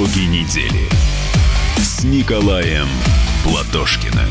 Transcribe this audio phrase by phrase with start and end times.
[0.00, 0.88] Итоги недели
[1.76, 2.86] с Николаем
[3.44, 4.30] Платошкиным.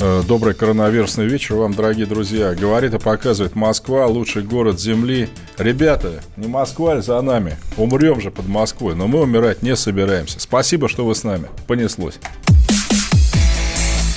[0.00, 2.54] Э, добрый коронавирусный вечер вам, дорогие друзья.
[2.54, 5.28] Говорит и показывает Москва, лучший город Земли.
[5.58, 7.58] Ребята, не Москва ли за нами?
[7.76, 10.40] Умрем же под Москвой, но мы умирать не собираемся.
[10.40, 11.48] Спасибо, что вы с нами.
[11.66, 12.18] Понеслось.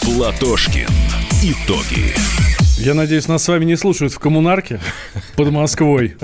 [0.03, 0.87] Платошкин.
[1.43, 2.13] Итоги.
[2.77, 4.79] Я надеюсь, нас с вами не слушают в коммунарке
[5.35, 6.15] под Москвой.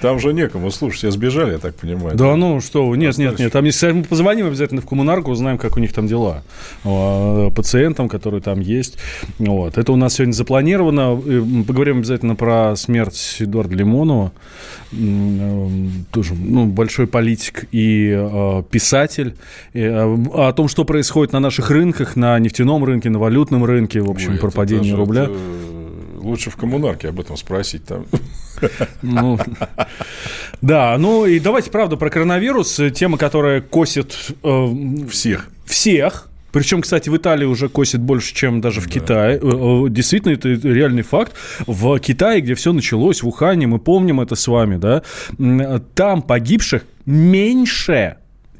[0.00, 2.16] Там же некому слушать, все сбежали, я так понимаю.
[2.16, 3.30] Да, ну что нет, Остались.
[3.30, 3.52] нет, нет.
[3.52, 6.42] Там если мы позвоним обязательно в коммунарку, узнаем, как у них там дела.
[6.82, 8.98] Пациентам, которые там есть.
[9.38, 9.78] Вот.
[9.78, 11.16] Это у нас сегодня запланировано.
[11.66, 14.32] Поговорим обязательно про смерть Эдуарда Лимонова.
[16.10, 19.34] Тоже ну, большой политик и э, писатель.
[19.74, 24.10] Э, о том, что происходит на наших рынках, на нефтяном рынке, на валютном рынке, в
[24.10, 25.24] общем, Ой, про падение рубля.
[25.24, 25.75] Это
[26.26, 28.06] лучше в коммунарке об этом спросить там.
[29.02, 29.38] Ну,
[30.60, 32.80] да, ну и давайте, правда, про коронавирус.
[32.94, 34.32] Тема, которая косит...
[34.42, 34.66] Э,
[35.10, 35.48] всех.
[35.64, 36.28] Всех.
[36.52, 38.90] Причем, кстати, в Италии уже косит больше, чем даже в да.
[38.90, 39.36] Китае.
[39.36, 41.34] Э, э, действительно, это реальный факт.
[41.66, 45.02] В Китае, где все началось, в Ухане, мы помним это с вами, да,
[45.94, 48.16] там погибших меньше,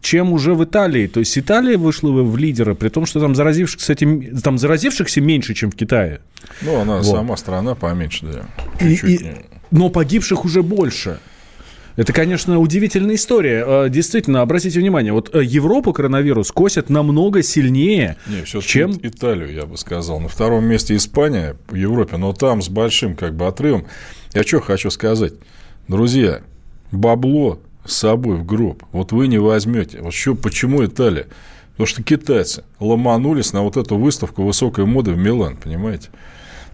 [0.06, 1.08] чем уже в Италии.
[1.08, 5.52] То есть Италия вышла в лидеры, при том, что там заразившихся, кстати, там заразившихся меньше,
[5.52, 6.20] чем в Китае.
[6.62, 7.06] Ну, она вот.
[7.06, 8.42] сама страна поменьше, да.
[8.78, 9.20] Чуть-чуть.
[9.20, 9.34] И, и,
[9.72, 11.18] но погибших уже больше.
[11.96, 13.64] Это, конечно, удивительная история.
[13.66, 18.92] А, действительно, обратите внимание, вот э, Европу коронавирус косит намного сильнее, Не, чем...
[19.02, 20.20] Италию, я бы сказал.
[20.20, 23.86] На втором месте Испания в Европе, но там с большим как бы отрывом.
[24.34, 25.32] Я что хочу сказать.
[25.88, 26.42] Друзья,
[26.92, 28.82] бабло с собой в гроб.
[28.92, 30.00] Вот вы не возьмете.
[30.00, 31.26] Вот что, почему Италия?
[31.72, 36.08] Потому что китайцы ломанулись на вот эту выставку высокой моды в Милан, понимаете?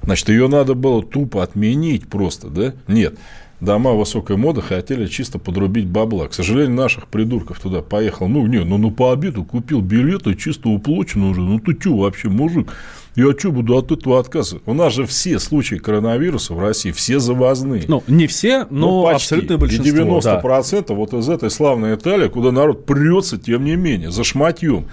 [0.03, 2.75] Значит, ее надо было тупо отменить просто, да?
[2.87, 3.19] Нет.
[3.61, 6.27] Дома высокой моды хотели чисто подрубить бабла.
[6.27, 8.27] К сожалению, наших придурков туда поехал.
[8.27, 11.41] Ну, не, ну, ну по обеду купил билеты, чисто уплочено уже.
[11.41, 12.73] Ну, ты что вообще, мужик?
[13.15, 14.71] Я что буду от этого отказываться?
[14.71, 17.85] У нас же все случаи коронавируса в России, все завозные.
[17.87, 19.91] Ну, не все, но ну, абсолютное большинство.
[19.91, 20.95] И 90% да.
[20.95, 24.89] вот из этой славной Италии, куда народ прется, тем не менее, за шматьем.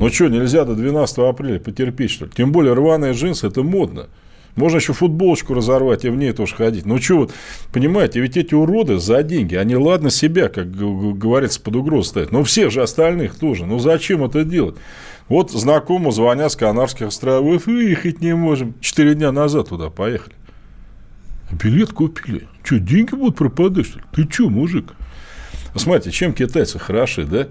[0.00, 2.32] Ну что, нельзя до 12 апреля потерпеть, что ли?
[2.34, 4.08] Тем более рваные джинсы– это модно.
[4.56, 6.84] Можно еще футболочку разорвать и в ней тоже ходить.
[6.84, 7.32] Ну, что вот,
[7.72, 12.42] понимаете, ведь эти уроды за деньги, они, ладно, себя, как говорится, под угрозу ставят, но
[12.42, 13.64] всех же остальных тоже.
[13.64, 14.74] Ну, зачем это делать?
[15.30, 18.74] Вот знакомому звонят с Канарских островов, выехать не можем.
[18.80, 20.34] Четыре дня назад туда поехали.
[21.52, 22.48] Билет купили.
[22.62, 24.04] Что, деньги будут пропадать, что ли?
[24.12, 24.92] Ты что, мужик?
[25.74, 27.46] Смотрите, чем китайцы хороши, да?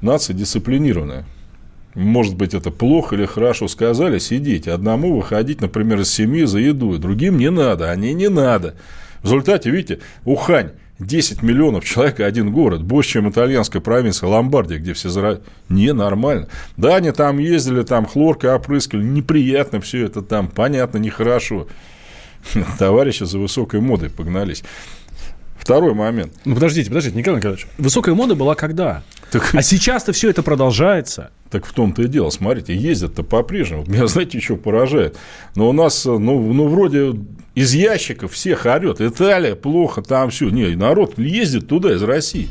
[0.00, 1.24] Нация дисциплинированная
[1.94, 4.72] может быть, это плохо или хорошо сказали, сидите.
[4.72, 8.74] Одному выходить, например, из семьи за еду, другим не надо, а не не надо.
[9.20, 10.72] В результате, видите, Ухань,
[11.06, 15.40] 10 миллионов человек и один город, больше, чем итальянская провинция Ломбардия, где все зара...
[15.68, 16.48] Ненормально.
[16.76, 21.66] Да, они там ездили, там хлоркой опрыскали, неприятно все это там, понятно, нехорошо.
[22.78, 24.64] Товарищи за высокой модой погнались.
[25.62, 26.32] Второй момент.
[26.44, 27.68] Ну, подождите, подождите, Николай Николаевич.
[27.78, 29.04] Высокая мода была когда?
[29.30, 29.54] Так...
[29.54, 31.30] А сейчас-то все это продолжается.
[31.50, 32.30] Так в том-то и дело.
[32.30, 33.84] Смотрите, ездят-то по-прежнему.
[33.86, 35.16] Меня, знаете, что поражает?
[35.54, 37.14] Но у нас, ну, ну вроде
[37.54, 39.00] из ящиков всех орет.
[39.00, 40.50] Италия плохо, там все.
[40.50, 42.48] Не, народ ездит туда из России.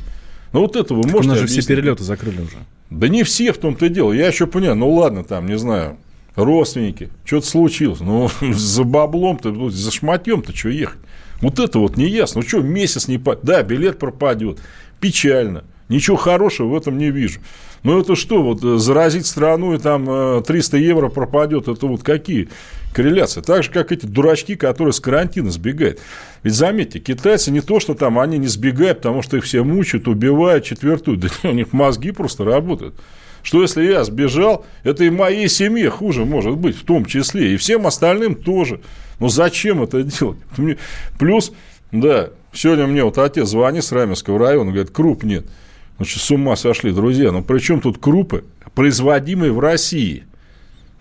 [0.53, 2.55] Ну, вот это вы так можете У нас же все перелеты закрыли уже.
[2.89, 4.13] Да не все в том-то и дело.
[4.13, 5.97] Я еще понимаю, ну ладно, там, не знаю,
[6.35, 7.99] родственники, что-то случилось.
[7.99, 10.99] Ну, за баблом-то, за шматьем-то что ехать?
[11.41, 12.41] Вот это вот не ясно.
[12.41, 13.21] Ну что, месяц не...
[13.43, 14.59] Да, билет пропадет.
[14.99, 15.63] Печально.
[15.89, 17.41] Ничего хорошего в этом не вижу.
[17.83, 22.03] Ну, это что, вот э, заразить страну и там 300 э, евро пропадет, это вот
[22.03, 22.47] какие
[22.93, 23.41] корреляции?
[23.41, 25.99] Так же, как эти дурачки, которые с карантина сбегают.
[26.43, 30.07] Ведь заметьте, китайцы не то, что там они не сбегают, потому что их все мучают,
[30.07, 31.21] убивают, четвертуют.
[31.43, 32.95] Да у них мозги просто работают.
[33.43, 37.57] Что если я сбежал, это и моей семье хуже может быть, в том числе, и
[37.57, 38.81] всем остальным тоже.
[39.19, 40.37] Ну, зачем это делать?
[41.19, 41.51] Плюс,
[41.91, 45.45] да, сегодня мне вот отец звонит с Раменского района, говорит, круп нет.
[45.99, 47.31] Что, с ума сошли, друзья.
[47.31, 50.23] Ну, при чем тут крупы, производимые в России?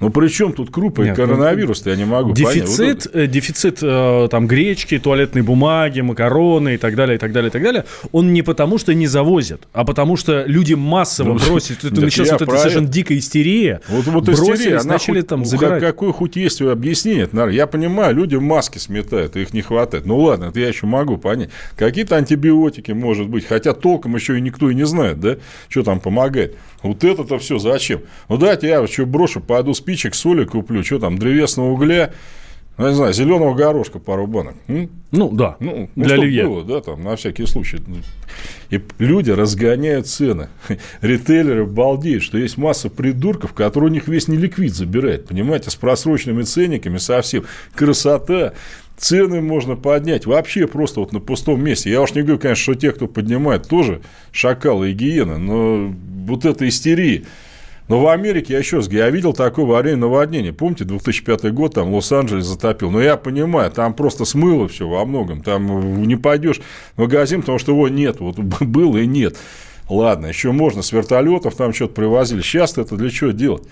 [0.01, 3.09] Ну, при чем тут крупы Нет, и ну, коронавирус я не могу дефицит, понять.
[3.13, 7.53] Вот дефицит э, там, гречки, туалетной бумаги, макароны и так далее, и так далее, и
[7.53, 11.85] так далее, он не потому, что не завозят, а потому, что люди массово ну, бросят.
[11.85, 13.83] Это началась вот эта совершенно дикая истерия.
[13.89, 15.83] Вот, вот истерия, начали там забирать.
[15.83, 17.29] Какое хоть есть объяснение?
[17.53, 20.07] Я понимаю, люди маски сметают, их не хватает.
[20.07, 21.51] Ну, ладно, это я еще могу понять.
[21.77, 25.37] Какие-то антибиотики, может быть, хотя толком еще и никто и не знает, да,
[25.69, 26.57] что там помогает.
[26.83, 28.01] Вот это-то все зачем?
[28.29, 32.13] Ну, дайте я еще брошу, пойду спичек, соли куплю, что там, древесного угля,
[32.81, 34.55] ну, не знаю, зеленого горошка пару банок.
[34.67, 34.89] М?
[35.11, 36.47] Ну, да, ну, для ну, оливье.
[36.47, 37.79] Было, да, там, на всякий случай.
[38.71, 40.49] И люди разгоняют цены.
[41.03, 46.43] Ритейлеры балдеют, что есть масса придурков, которые у них весь неликвид забирает, понимаете, с просроченными
[46.45, 47.45] ценниками совсем.
[47.75, 48.55] Красота
[49.01, 51.91] цены можно поднять вообще просто вот на пустом месте.
[51.91, 55.93] Я уж не говорю, конечно, что те, кто поднимает, тоже шакалы и гиены, но
[56.27, 57.25] вот эта истерия.
[57.89, 60.53] Но в Америке, я еще раз говорю, я видел такое во время наводнения.
[60.53, 62.93] Помните, 2005 год там Лос-Анджелес затопил.
[62.93, 65.43] Но я понимаю, там просто смыло все во многом.
[65.43, 66.61] Там не пойдешь
[66.95, 68.21] в магазин, потому что его нет.
[68.21, 69.37] Вот было и нет.
[69.89, 72.43] Ладно, еще можно с вертолетов там что-то привозили.
[72.43, 73.65] Сейчас это для чего делать?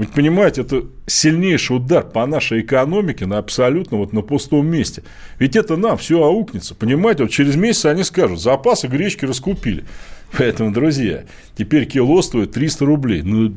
[0.00, 5.02] Ведь, понимаете, это сильнейший удар по нашей экономике на абсолютно вот на пустом месте.
[5.38, 6.74] Ведь это нам все аукнется.
[6.74, 9.84] Понимаете, вот через месяц они скажут, запасы гречки раскупили.
[10.38, 11.24] Поэтому, друзья,
[11.54, 13.20] теперь кило стоит 300 рублей.
[13.20, 13.52] Ну,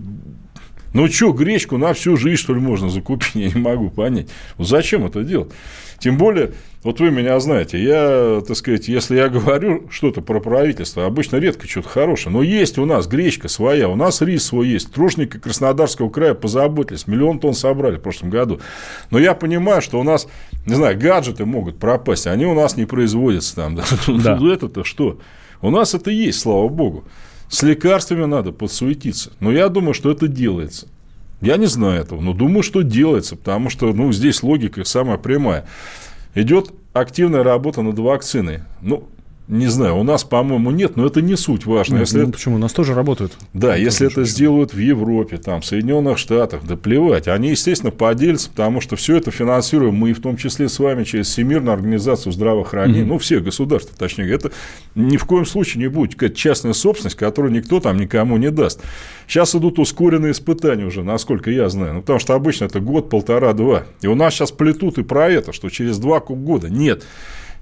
[0.93, 3.31] ну что, гречку на всю жизнь, что ли, можно закупить?
[3.35, 4.29] Я не могу понять.
[4.57, 5.51] Ну, зачем это делать?
[5.99, 6.53] Тем более,
[6.83, 11.65] вот вы меня знаете, я, так сказать, если я говорю что-то про правительство, обычно редко
[11.65, 16.09] что-то хорошее, но есть у нас гречка своя, у нас рис свой есть, тружники Краснодарского
[16.09, 18.59] края позаботились, миллион тонн собрали в прошлом году.
[19.11, 20.27] Но я понимаю, что у нас,
[20.65, 23.79] не знаю, гаджеты могут пропасть, они у нас не производятся там.
[24.23, 24.37] Да.
[24.43, 25.19] Это-то что?
[25.61, 27.05] У нас это есть, слава богу.
[27.53, 29.31] С лекарствами надо подсуетиться.
[29.39, 30.87] Но я думаю, что это делается.
[31.39, 35.67] Я не знаю этого, но думаю, что делается, потому что ну, здесь логика самая прямая.
[36.33, 38.61] Идет активная работа над вакциной.
[38.81, 39.07] Ну,
[39.49, 41.95] не знаю, у нас, по-моему, нет, но это не суть важно.
[41.95, 42.31] Нет, если ну, это...
[42.31, 42.55] Почему?
[42.55, 43.33] У нас тоже работают.
[43.53, 47.27] Да, если это сделают в Европе, там, в Соединенных Штатах, да плевать.
[47.27, 51.27] Они, естественно, поделятся, потому что все это финансируем мы, в том числе с вами, через
[51.27, 53.05] Всемирную организацию здравоохранения, mm-hmm.
[53.05, 54.31] ну, все государства, точнее.
[54.31, 54.51] Это
[54.95, 58.81] ни в коем случае не будет какая-то частная собственность, которую никто там никому не даст.
[59.27, 61.95] Сейчас идут ускоренные испытания уже, насколько я знаю.
[61.95, 63.83] Ну, потому что обычно это год, полтора, два.
[64.01, 66.69] И у нас сейчас плетут и про это, что через два года.
[66.69, 67.03] Нет.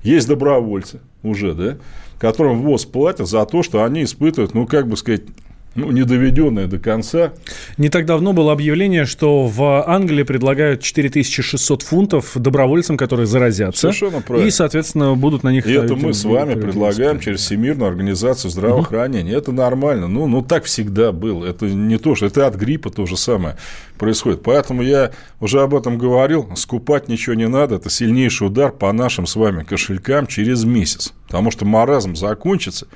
[0.04, 1.78] Есть добровольцы уже, да,
[2.20, 5.24] которым ВОЗ платят за то, что они испытывают, ну, как бы сказать,
[5.74, 7.32] ну, не доведенное до конца.
[7.78, 13.92] Не так давно было объявление, что в Англии предлагают 4600 фунтов добровольцам, которые заразятся.
[13.92, 14.48] Совершенно правильно.
[14.48, 15.66] И, соответственно, будут на них...
[15.66, 19.32] И это мы с вами предлагаем через Всемирную организацию здравоохранения.
[19.32, 19.40] Угу.
[19.40, 20.08] Это нормально.
[20.08, 21.46] Ну, ну, так всегда было.
[21.46, 23.56] Это не то, что это от гриппа то же самое
[23.98, 24.44] происходит.
[24.44, 26.50] Поэтому я уже об этом говорил.
[26.56, 27.76] Скупать ничего не надо.
[27.76, 31.14] Это сильнейший удар по нашим с вами кошелькам через месяц.
[31.28, 32.88] Потому что маразм закончится.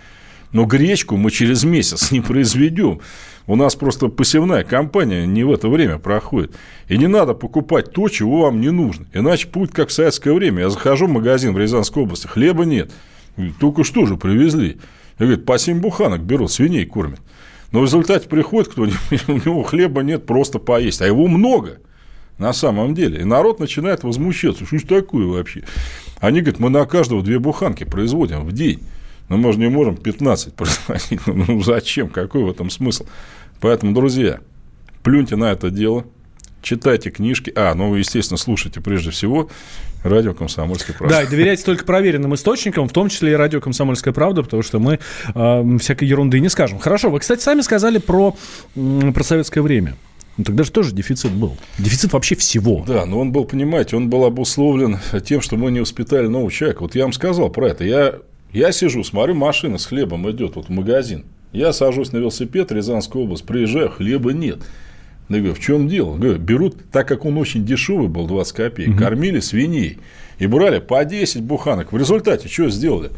[0.56, 3.02] Но гречку мы через месяц не произведем.
[3.46, 6.56] У нас просто посевная кампания не в это время проходит.
[6.88, 9.06] И не надо покупать то, чего вам не нужно.
[9.14, 10.62] Иначе будет как в советское время.
[10.62, 12.90] Я захожу в магазин в Рязанской области, хлеба нет.
[13.60, 14.78] Только что же привезли.
[15.20, 17.20] Я говорю, по 7 буханок берут, свиней кормят.
[17.74, 21.02] Но в результате приходит кто-нибудь, у него хлеба нет, просто поесть.
[21.02, 21.80] А его много
[22.38, 23.20] на самом деле.
[23.20, 24.66] И народ начинает возмущаться.
[24.66, 25.64] Что ж такое вообще?
[26.22, 28.80] Они говорят, мы на каждого две буханки производим в день.
[29.30, 31.22] Но мы же не можем 15 производить.
[31.26, 32.10] Ну, зачем?
[32.10, 33.06] Какой в этом смысл?
[33.60, 34.40] Поэтому, друзья,
[35.04, 36.06] плюньте на это дело,
[36.62, 37.52] читайте книжки.
[37.56, 39.50] А, ну, вы, естественно, слушайте прежде всего
[40.04, 41.18] радио «Комсомольская правда».
[41.18, 44.80] Да, и доверяйте только проверенным источникам, в том числе и радио «Комсомольская правда», потому что
[44.80, 45.00] мы
[45.34, 46.80] э, всякой ерунды не скажем.
[46.80, 48.36] Хорошо, вы, кстати, сами сказали про,
[48.76, 49.96] про советское время.
[50.38, 51.56] Ну, тогда же тоже дефицит был.
[51.78, 52.84] Дефицит вообще всего.
[52.86, 56.82] Да, но он был, понимаете, он был обусловлен тем, что мы не воспитали нового человека.
[56.82, 57.86] Вот я вам сказал про это.
[57.86, 58.16] Я
[58.56, 61.26] я сижу, смотрю, машина с хлебом идет вот в магазин.
[61.52, 64.60] Я сажусь на велосипед, Рязанская область, приезжаю, хлеба нет.
[65.30, 66.16] Я говорю, в чем дело?
[66.16, 69.00] Говорю, берут, так как он очень дешевый был, 20 копеек, угу.
[69.00, 70.00] кормили свиней
[70.38, 71.92] и брали по 10 буханок.
[71.92, 73.12] В результате что сделали?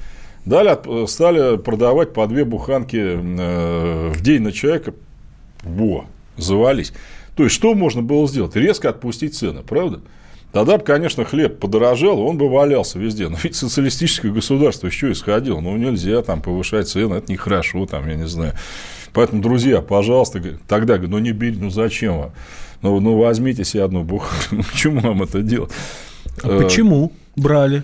[0.45, 4.93] Дали, стали продавать по две буханки э, в день на человека.
[5.63, 6.05] Во,
[6.37, 6.93] завались.
[7.35, 8.55] То есть, что можно было сделать?
[8.55, 9.99] Резко отпустить цены, правда?
[10.57, 13.29] Тогда бы, конечно, хлеб подорожал, он бы валялся везде.
[13.29, 15.59] Но ведь социалистическое государство еще исходило.
[15.59, 18.53] Ну, нельзя там повышать цены, это нехорошо, там, я не знаю.
[19.13, 22.31] Поэтому, друзья, пожалуйста, тогда, ну, не берите, ну, зачем вам?
[22.81, 24.35] Ну, ну возьмите себе одну буханку.
[24.55, 25.69] Ну, почему вам это делать?
[26.41, 27.83] А э, почему брали?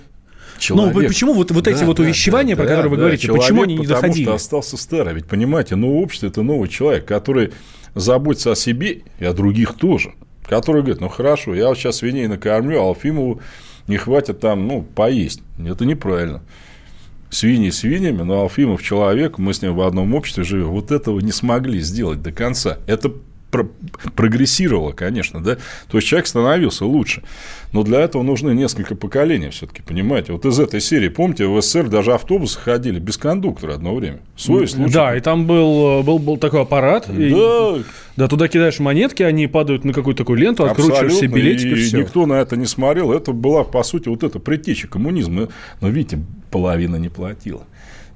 [0.58, 0.96] Человек.
[0.96, 3.44] Ну, почему вот, вот эти да, вот увещевания, да, про которые да, вы говорите, человек,
[3.44, 4.26] почему они не потому доходили?
[4.26, 5.14] Потому что остался старый.
[5.14, 7.54] Ведь, понимаете, ну, общество– это новый человек, который
[7.94, 10.16] заботится о себе и о других тоже
[10.48, 13.42] который говорит, ну хорошо, я сейчас свиней накормлю, а Алфимову
[13.88, 15.42] не хватит там, ну, поесть.
[15.58, 16.42] Это неправильно.
[17.30, 21.32] Свиньи свиньями, но Алфимов человек, мы с ним в одном обществе живем, вот этого не
[21.32, 22.78] смогли сделать до конца.
[22.86, 23.12] Это
[23.54, 23.70] про-
[24.16, 25.58] прогрессировала, конечно, да,
[25.88, 27.22] то есть человек становился лучше.
[27.72, 30.34] Но для этого нужны несколько поколений все-таки, понимаете?
[30.34, 34.20] Вот из этой серии, помните, в СССР даже автобусы ходили без кондуктора одно время.
[34.36, 34.94] Совесть лучше.
[34.94, 37.06] Да, и там был, был, был такой аппарат.
[37.08, 37.16] Да.
[37.16, 37.84] И,
[38.16, 41.76] да, туда кидаешь монетки, они падают на какую-то такую ленту, откручиваешь себе билетик и, и
[41.76, 41.98] все.
[42.00, 43.12] никто на это не смотрел.
[43.12, 45.50] Это была, по сути, вот эта предтеча коммунизма.
[45.82, 46.20] Но, видите,
[46.52, 47.64] половина не платила.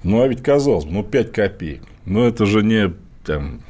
[0.03, 1.81] Ну, а ведь казалось бы, ну, 5 копеек.
[2.05, 2.93] Но это же не
[3.25, 3.61] там,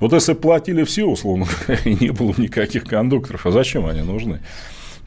[0.00, 1.46] вот если платили все, условно
[1.84, 4.40] и не было никаких кондукторов, а зачем они нужны?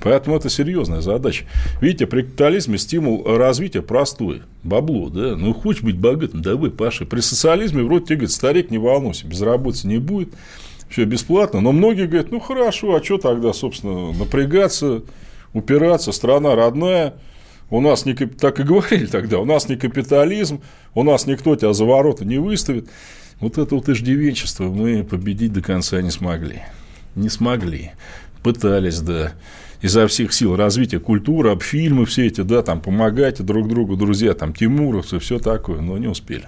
[0.02, 1.46] Поэтому это серьезная задача.
[1.82, 4.44] Видите, при капитализме стимул развития простой.
[4.64, 5.36] Бабло, да?
[5.36, 7.06] Ну, хочешь быть богатым, давай, Паша.
[7.06, 10.30] При социализме вроде тебе говорят, старик, не волнуйся, безработицы не будет,
[10.90, 11.60] все бесплатно.
[11.60, 15.04] Но многие говорят, ну, хорошо, а что тогда, собственно, напрягаться,
[15.54, 17.16] упираться, страна родная,
[17.70, 20.62] у нас не, так и говорили тогда, у нас не капитализм,
[20.96, 22.88] у нас никто тебя за ворота не выставит.
[23.40, 26.62] Вот это вот иждивенчество мы победить до конца не смогли.
[27.16, 27.92] Не смогли.
[28.44, 29.34] Пытались, да
[29.82, 34.54] изо всех сил развития культуры, фильмы все эти, да, там помогайте друг другу, друзья, там
[34.54, 36.46] Тимуровцы, все такое, но не успели.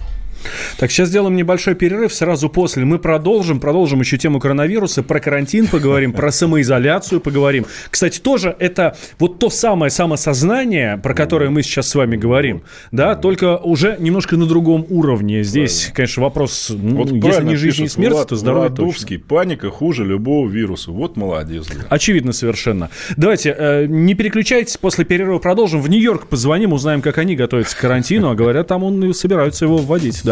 [0.78, 2.12] Так, сейчас сделаем небольшой перерыв.
[2.12, 3.60] Сразу после мы продолжим.
[3.60, 5.02] Продолжим еще тему коронавируса.
[5.02, 7.66] Про карантин поговорим, про самоизоляцию поговорим.
[7.90, 12.62] Кстати, тоже это вот то самое самосознание, про которое мы сейчас с вами говорим.
[12.90, 15.42] Да, только уже немножко на другом уровне.
[15.42, 19.28] Здесь, конечно, вопрос, ну, вот если не жизнь, не смерть, Влад, то здоровье Владовский, точно.
[19.28, 20.90] паника хуже любого вируса.
[20.90, 21.66] Вот молодец.
[21.68, 21.86] Да.
[21.88, 22.90] Очевидно совершенно.
[23.16, 25.82] Давайте, э, не переключайтесь, после перерыва продолжим.
[25.82, 28.30] В Нью-Йорк позвоним, узнаем, как они готовятся к карантину.
[28.30, 30.31] А говорят, там он собираются его вводить, да.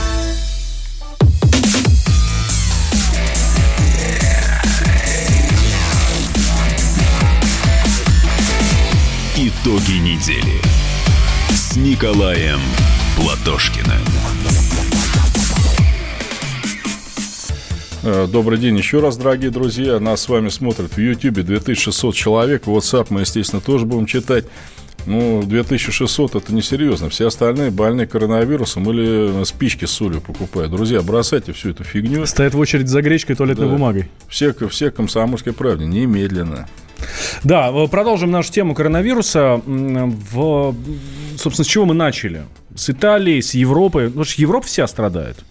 [9.51, 10.61] Итоги недели
[11.49, 12.59] с Николаем
[13.17, 13.99] Платошкиным.
[18.03, 19.99] Э, добрый день еще раз, дорогие друзья.
[19.99, 22.63] Нас с вами смотрят в YouTube 2600 человек.
[22.65, 24.45] WhatsApp мы, естественно, тоже будем читать.
[25.05, 27.09] Ну, 2600 это несерьезно.
[27.09, 30.71] Все остальные больные коронавирусом или спички с солью покупают.
[30.71, 32.25] Друзья, бросайте всю эту фигню.
[32.25, 33.73] Стоят в очередь за гречкой и туалетной да.
[33.73, 34.09] бумагой.
[34.27, 35.85] Все, все комсомольской правде.
[35.85, 36.67] Немедленно.
[37.43, 39.61] Да, продолжим нашу тему коронавируса.
[39.65, 40.75] В,
[41.37, 42.43] собственно, с чего мы начали?
[42.75, 44.07] С Италии, с Европы.
[44.07, 45.43] Потому что Европа вся страдает.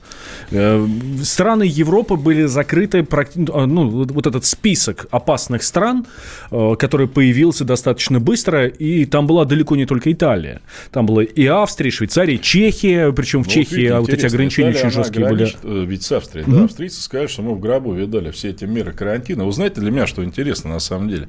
[0.50, 0.86] Э,
[1.22, 6.06] страны Европы были закрыты, э, ну, вот этот список опасных стран,
[6.50, 10.60] э, который появился достаточно быстро, и там была далеко не только Италия.
[10.90, 14.70] Там была и Австрия, и Швейцария, Чехия, причем в ну, Чехии видите, вот эти ограничения
[14.70, 15.86] Италия, очень жесткие были.
[15.86, 16.58] Ведь с Австрией, mm-hmm.
[16.58, 19.44] да, австрийцы скажут, что мы в гробу видали все эти меры карантина.
[19.44, 21.28] Вы знаете, для меня что интересно на самом деле?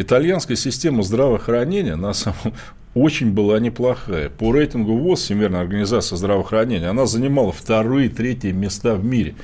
[0.00, 2.54] Итальянская система здравоохранения на самом
[2.94, 4.30] очень была неплохая.
[4.30, 9.34] По рейтингу ВОЗ, Всемирная организация здравоохранения, она занимала вторые, третьи места в мире.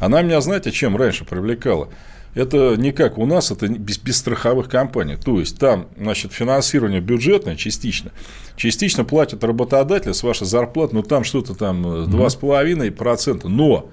[0.00, 1.88] Она меня, знаете, чем раньше привлекала?
[2.34, 5.16] Это не как у нас, это без, без страховых компаний.
[5.16, 8.12] То есть, там, значит, финансирование бюджетное частично.
[8.56, 13.40] Частично платят работодатели с вашей зарплаты, но там что-то там 2,5%.
[13.42, 13.90] Э, но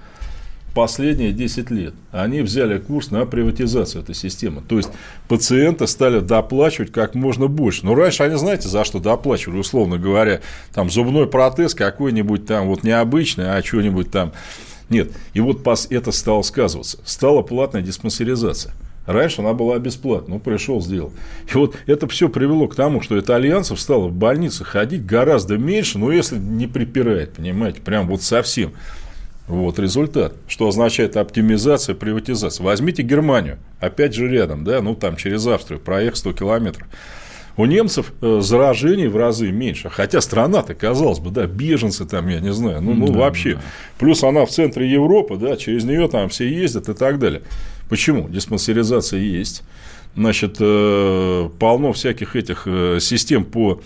[0.73, 4.61] последние 10 лет они взяли курс на приватизацию этой системы.
[4.67, 4.89] То есть,
[5.27, 7.85] пациенты стали доплачивать как можно больше.
[7.85, 10.41] Но раньше они, знаете, за что доплачивали, условно говоря,
[10.73, 14.33] там зубной протез какой-нибудь там вот необычный, а что-нибудь там.
[14.89, 15.11] Нет.
[15.33, 16.99] И вот это стало сказываться.
[17.05, 18.73] Стала платная диспансеризация.
[19.05, 21.11] Раньше она была бесплатна, ну, пришел, сделал.
[21.53, 25.97] И вот это все привело к тому, что итальянцев стало в больнице ходить гораздо меньше,
[25.97, 28.71] но если не припирает, понимаете, прям вот совсем.
[29.47, 30.35] Вот результат.
[30.47, 32.63] Что означает оптимизация, приватизация.
[32.63, 36.87] Возьмите Германию, опять же рядом, да, ну там через Австрию, проехать 100 километров.
[37.55, 39.89] У немцев э, заражений в разы меньше.
[39.89, 43.55] Хотя страна-то, казалось бы, да, беженцы там, я не знаю, ну, ну да, вообще.
[43.55, 43.61] Да.
[43.99, 47.43] Плюс она в центре Европы, да, через нее там все ездят и так далее.
[47.89, 48.27] Почему?
[48.27, 49.63] Диспансеризация есть.
[50.15, 53.81] Значит, э, полно всяких этих э, систем по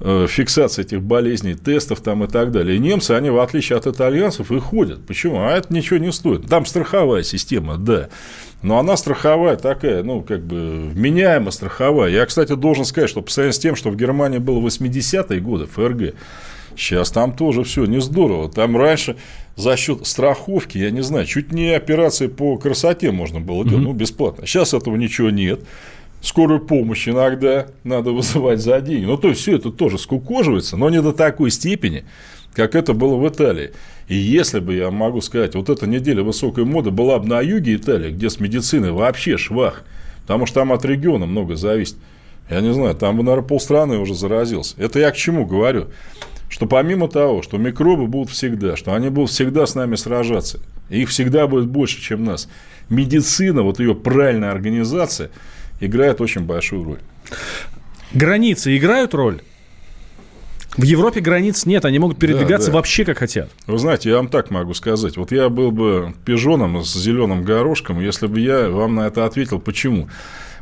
[0.00, 2.76] фиксации этих болезней, тестов там и так далее.
[2.76, 5.06] И немцы, они, в отличие от итальянцев, и ходят.
[5.06, 5.42] Почему?
[5.42, 6.46] А это ничего не стоит.
[6.48, 8.08] Там страховая система, да.
[8.62, 12.10] Но она страховая такая, ну, как бы, вменяемо страховая.
[12.10, 15.66] Я, кстати, должен сказать, что по сравнению с тем, что в Германии было 80-е годы,
[15.66, 16.14] ФРГ,
[16.76, 18.50] сейчас там тоже все не здорово.
[18.50, 19.16] Там раньше
[19.56, 23.88] за счет страховки, я не знаю, чуть не операции по красоте можно было делать, mm-hmm.
[23.88, 24.46] ну, бесплатно.
[24.46, 25.60] Сейчас этого ничего нет.
[26.20, 29.06] Скорую помощь иногда надо вызывать за деньги.
[29.06, 32.04] Ну, то есть, все это тоже скукоживается, но не до такой степени,
[32.54, 33.72] как это было в Италии.
[34.08, 37.76] И если бы, я могу сказать, вот эта неделя высокой моды была бы на юге
[37.76, 39.84] Италии, где с медициной вообще швах,
[40.22, 41.96] потому что там от региона много зависит.
[42.50, 44.74] Я не знаю, там бы, наверное, полстраны уже заразился.
[44.78, 45.88] Это я к чему говорю?
[46.48, 50.58] Что помимо того, что микробы будут всегда, что они будут всегда с нами сражаться,
[50.88, 52.48] их всегда будет больше, чем нас,
[52.88, 55.30] медицина, вот ее правильная организация,
[55.80, 56.98] играет очень большую роль.
[58.12, 59.42] Границы играют роль?
[60.76, 62.78] В Европе границ нет, они могут передвигаться да, да.
[62.78, 63.50] вообще как хотят.
[63.66, 65.16] Вы знаете, я вам так могу сказать.
[65.16, 69.58] Вот я был бы пижоном с зеленым горошком, если бы я вам на это ответил,
[69.58, 70.08] почему.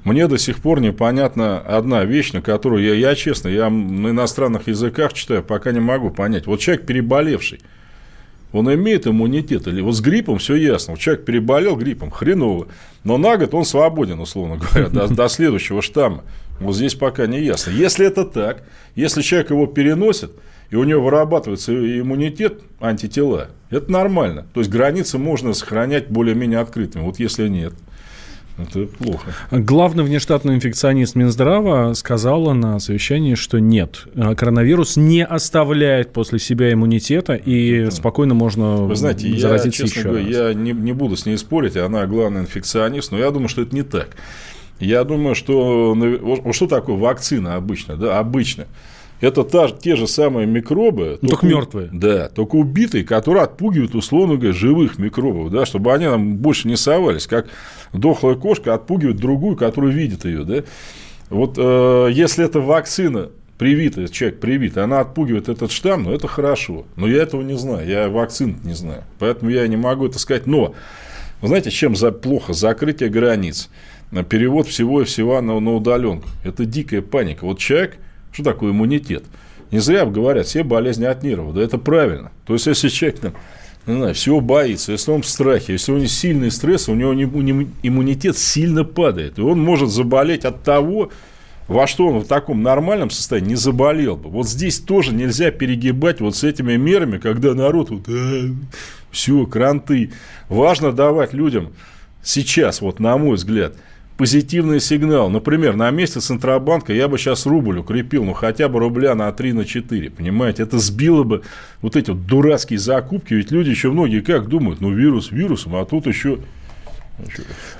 [0.04, 4.68] Мне до сих пор непонятна одна вещь, на которую я, я честно, я на иностранных
[4.68, 6.46] языках читаю, пока не могу понять.
[6.46, 7.60] Вот человек переболевший,
[8.52, 9.66] он имеет иммунитет.
[9.66, 10.96] Или вот с гриппом все ясно.
[10.96, 12.68] Человек переболел гриппом, хреново.
[13.04, 16.24] Но на год он свободен, условно говоря, до, до следующего штамма.
[16.60, 17.70] Вот здесь пока не ясно.
[17.70, 18.64] Если это так,
[18.94, 20.32] если человек его переносит,
[20.70, 24.46] и у него вырабатывается иммунитет, антитела, это нормально.
[24.52, 27.02] То есть границы можно сохранять более-менее открытыми.
[27.02, 27.74] Вот если нет,
[28.58, 29.32] это плохо.
[29.50, 37.34] Главный внештатный инфекционист Минздрава сказала на совещании, что нет, коронавирус не оставляет после себя иммунитета,
[37.34, 37.94] и это...
[37.94, 40.36] спокойно можно Вы знаете, заразиться я, честно еще говоря, раз.
[40.36, 43.74] Я не, не буду с ней спорить, она главный инфекционист, но я думаю, что это
[43.74, 44.16] не так.
[44.80, 45.96] Я думаю, что...
[46.52, 47.96] Что такое вакцина обычно?
[47.96, 48.66] Да, обычно.
[49.20, 51.18] Это та, те же самые микробы.
[51.22, 51.90] Ну, только, только мертвые.
[51.92, 56.76] Да, только убитые, которые отпугивают, условно говоря, живых микробов, да, чтобы они нам больше не
[56.76, 57.48] совались, как
[57.92, 60.44] дохлая кошка отпугивает другую, которая видит ее.
[60.44, 60.62] Да.
[61.30, 66.87] Вот э, если это вакцина привитая, человек привит, она отпугивает этот штамм, ну, это хорошо.
[66.96, 69.02] Но я этого не знаю, я вакцин не знаю.
[69.18, 70.46] Поэтому я не могу это сказать.
[70.46, 70.75] Но,
[71.40, 72.52] вы знаете, чем за, плохо?
[72.52, 73.68] Закрытие границ
[74.28, 76.28] перевод всего и всего на, на удаленку.
[76.44, 77.44] Это дикая паника.
[77.44, 77.98] Вот человек,
[78.38, 79.25] что такое иммунитет?
[79.73, 81.54] Не зря говорят, все болезни от нервов.
[81.54, 82.30] Да это правильно.
[82.47, 83.33] То есть, если человек там,
[83.85, 87.12] не знаю, всего боится, если он в страхе, если у него сильный стресс, у него
[87.12, 89.38] иммунитет сильно падает.
[89.38, 91.11] И он может заболеть от того,
[91.66, 94.31] во что он в таком нормальном состоянии не заболел бы.
[94.31, 98.51] Вот здесь тоже нельзя перегибать вот с этими мерами, когда народ вот, э,
[99.11, 100.12] все, кранты.
[100.48, 101.72] Важно давать людям
[102.22, 103.74] сейчас, вот на мой взгляд,
[104.18, 105.31] позитивный сигнал.
[105.31, 109.52] Например, на месте Центробанка я бы сейчас рубль укрепил, ну, хотя бы рубля на 3,
[109.52, 110.64] на 4, понимаете?
[110.64, 111.42] Это сбило бы
[111.81, 115.85] вот эти вот дурацкие закупки, ведь люди еще многие как думают, ну, вирус вирусом, а
[115.87, 116.38] тут еще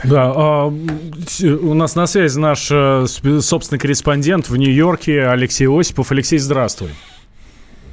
[0.03, 3.07] да, а, у нас на связи наш э,
[3.41, 6.11] собственный корреспондент в Нью-Йорке Алексей Осипов.
[6.11, 6.91] Алексей, здравствуй.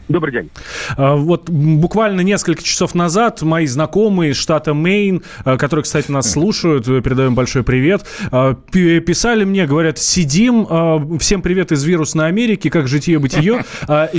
[0.07, 0.49] Добрый день.
[0.97, 6.31] А, вот буквально несколько часов назад мои знакомые из штата Мейн, а, которые, кстати, нас
[6.31, 12.87] слушают, передаем большой привет, а, писали мне, говорят, сидим, всем привет из вирусной Америки, как
[12.87, 13.65] житие-бытие,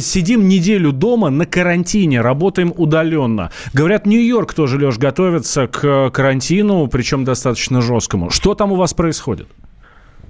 [0.00, 3.50] сидим неделю дома на карантине, работаем удаленно.
[3.72, 8.30] Говорят, Нью-Йорк тоже, Леш, готовится к карантину, причем достаточно жесткому.
[8.30, 9.48] Что там у вас происходит?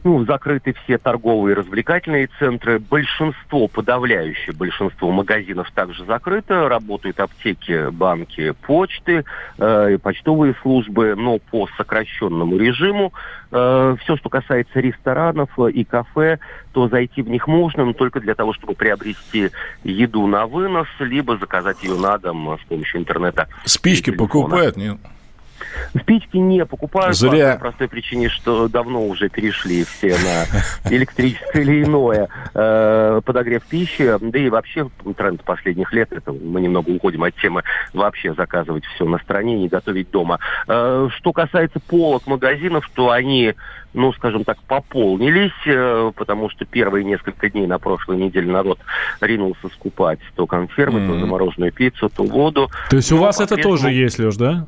[0.06, 2.78] Ну, закрыты все торговые и развлекательные центры.
[2.78, 6.68] Большинство, подавляющее большинство магазинов также закрыто.
[6.68, 9.24] Работают аптеки, банки, почты,
[9.58, 13.12] э, почтовые службы, но по сокращенному режиму.
[13.50, 16.38] Э, все, что касается ресторанов и кафе,
[16.72, 19.50] то зайти в них можно, но только для того, чтобы приобрести
[19.82, 23.48] еду на вынос, либо заказать ее на дом с помощью интернета.
[23.64, 24.98] Спички покупают, нет?
[26.00, 27.54] Спички не покупают Зря.
[27.54, 34.16] по простой причине, что давно уже перешли все на электрическое или иное э, подогрев пищи.
[34.20, 39.04] Да и вообще тренд последних лет, это мы немного уходим от темы, вообще заказывать все
[39.04, 40.38] на стороне, не готовить дома.
[40.68, 43.54] Э, что касается полок магазинов, то они
[43.96, 48.78] ну, скажем так, пополнились, э, потому что первые несколько дней на прошлой неделе народ
[49.22, 51.14] ринулся скупать то консервы, mm-hmm.
[51.14, 52.70] то замороженную пиццу, то воду.
[52.90, 54.66] То есть у вас это тоже есть, Леш, да?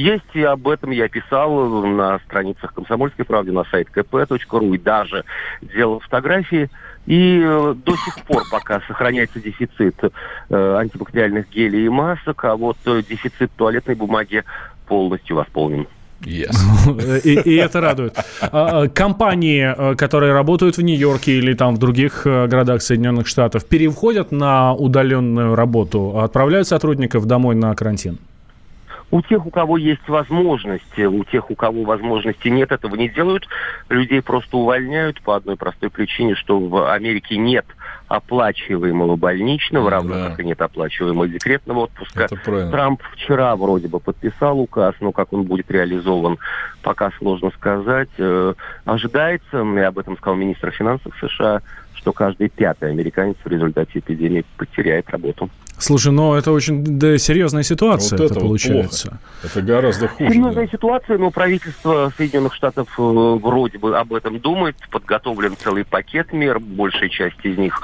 [0.00, 5.24] Есть, и об этом я писал на страницах «Комсомольской правды», на сайт kp.ru, и даже
[5.60, 6.70] делал фотографии.
[7.04, 12.78] И э, до сих пор пока сохраняется дефицит э, антибактериальных гелей и масок, а вот
[12.86, 14.42] э, дефицит туалетной бумаги
[14.88, 15.86] полностью восполнен.
[16.22, 16.56] Yes.
[17.24, 18.16] и, и это радует.
[18.40, 24.32] А, а, компании, которые работают в Нью-Йорке или там в других городах Соединенных Штатов, переходят
[24.32, 28.18] на удаленную работу, отправляют сотрудников домой на карантин?
[29.10, 33.48] У тех, у кого есть возможности, у тех, у кого возможности нет, этого не делают.
[33.88, 37.66] Людей просто увольняют по одной простой причине, что в Америке нет
[38.06, 40.28] оплачиваемого больничного, равно да.
[40.28, 42.28] как и нет оплачиваемого декретного отпуска.
[42.70, 46.38] Трамп вчера вроде бы подписал указ, но как он будет реализован,
[46.82, 48.10] пока сложно сказать.
[48.18, 51.62] Э, ожидается, и об этом сказал министр финансов США,
[51.94, 55.50] что каждый пятый американец в результате эпидемии потеряет работу.
[55.80, 59.18] Слушай, ну это очень да, серьезная ситуация, вот это, это получается.
[59.42, 60.30] Вот это гораздо хуже.
[60.30, 60.72] Серьезная да.
[60.72, 64.76] ситуация, но правительство Соединенных Штатов э, вроде бы об этом думает.
[64.90, 67.80] Подготовлен целый пакет мер, большая часть из них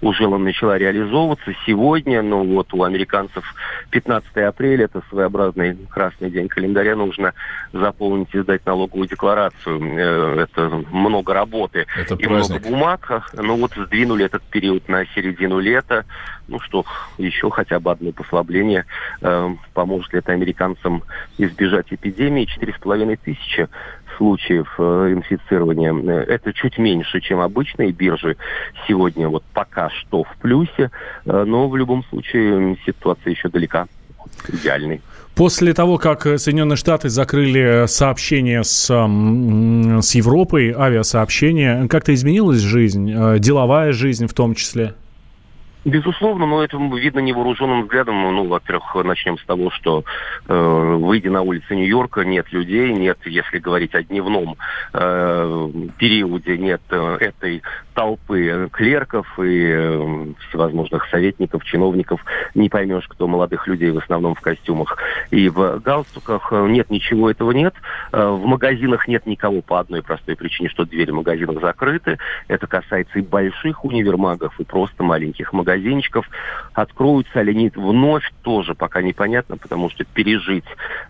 [0.00, 2.22] уже начала реализовываться сегодня.
[2.22, 3.44] Но вот у американцев
[3.90, 7.34] 15 апреля, это своеобразный красный день календаря, нужно
[7.72, 9.80] заполнить и сдать налоговую декларацию.
[9.80, 12.60] Э, это много работы это и праздник.
[12.60, 13.30] много бумаг.
[13.34, 16.04] Но вот сдвинули этот период на середину лета.
[16.46, 16.84] Ну что,
[17.18, 18.84] еще хотя бы одно послабление.
[19.22, 21.04] Э, поможет ли это американцам
[21.38, 22.44] избежать эпидемии?
[22.44, 23.68] Четыре с половиной тысячи
[24.20, 25.94] случаев э, инфицирования.
[25.94, 28.36] Э, это чуть меньше, чем обычные биржи.
[28.86, 30.90] Сегодня вот пока что в плюсе,
[31.24, 33.86] э, но в любом случае ситуация еще далека
[34.48, 35.00] идеальной.
[35.34, 43.92] После того, как Соединенные Штаты закрыли сообщения с, с Европой, авиасообщения, как-то изменилась жизнь, деловая
[43.92, 44.94] жизнь в том числе?
[45.84, 48.22] Безусловно, но это видно невооруженным взглядом.
[48.34, 50.04] Ну, во-первых, начнем с того, что
[50.46, 54.56] э, выйдя на улицы Нью-Йорка, нет людей, нет, если говорить о дневном
[54.92, 57.62] э, периоде, нет э, этой
[58.00, 62.24] толпы клерков и э, всевозможных советников, чиновников.
[62.54, 64.96] Не поймешь, кто молодых людей в основном в костюмах
[65.30, 66.50] и в галстуках.
[66.50, 67.74] Нет, ничего этого нет.
[68.12, 72.16] Э, в магазинах нет никого по одной простой причине, что двери магазинов закрыты.
[72.48, 76.26] Это касается и больших универмагов, и просто маленьких магазинчиков.
[76.72, 80.64] Откроются ли они вновь, тоже пока непонятно, потому что пережить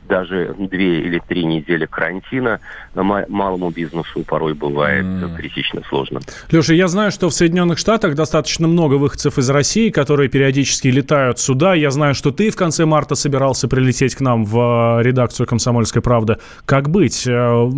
[0.09, 2.59] даже две или три недели карантина
[2.95, 5.37] малому бизнесу порой бывает mm.
[5.37, 6.21] критично сложно.
[6.51, 11.39] Леша, я знаю, что в Соединенных Штатах достаточно много выходцев из России, которые периодически летают
[11.39, 11.75] сюда.
[11.75, 16.01] Я знаю, что ты в конце марта собирался прилететь к нам в э, редакцию «Комсомольской
[16.01, 16.39] правды».
[16.65, 17.27] Как быть?
[17.27, 17.71] Э,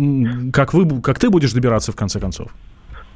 [0.53, 2.47] как, вы, как ты будешь добираться в конце концов?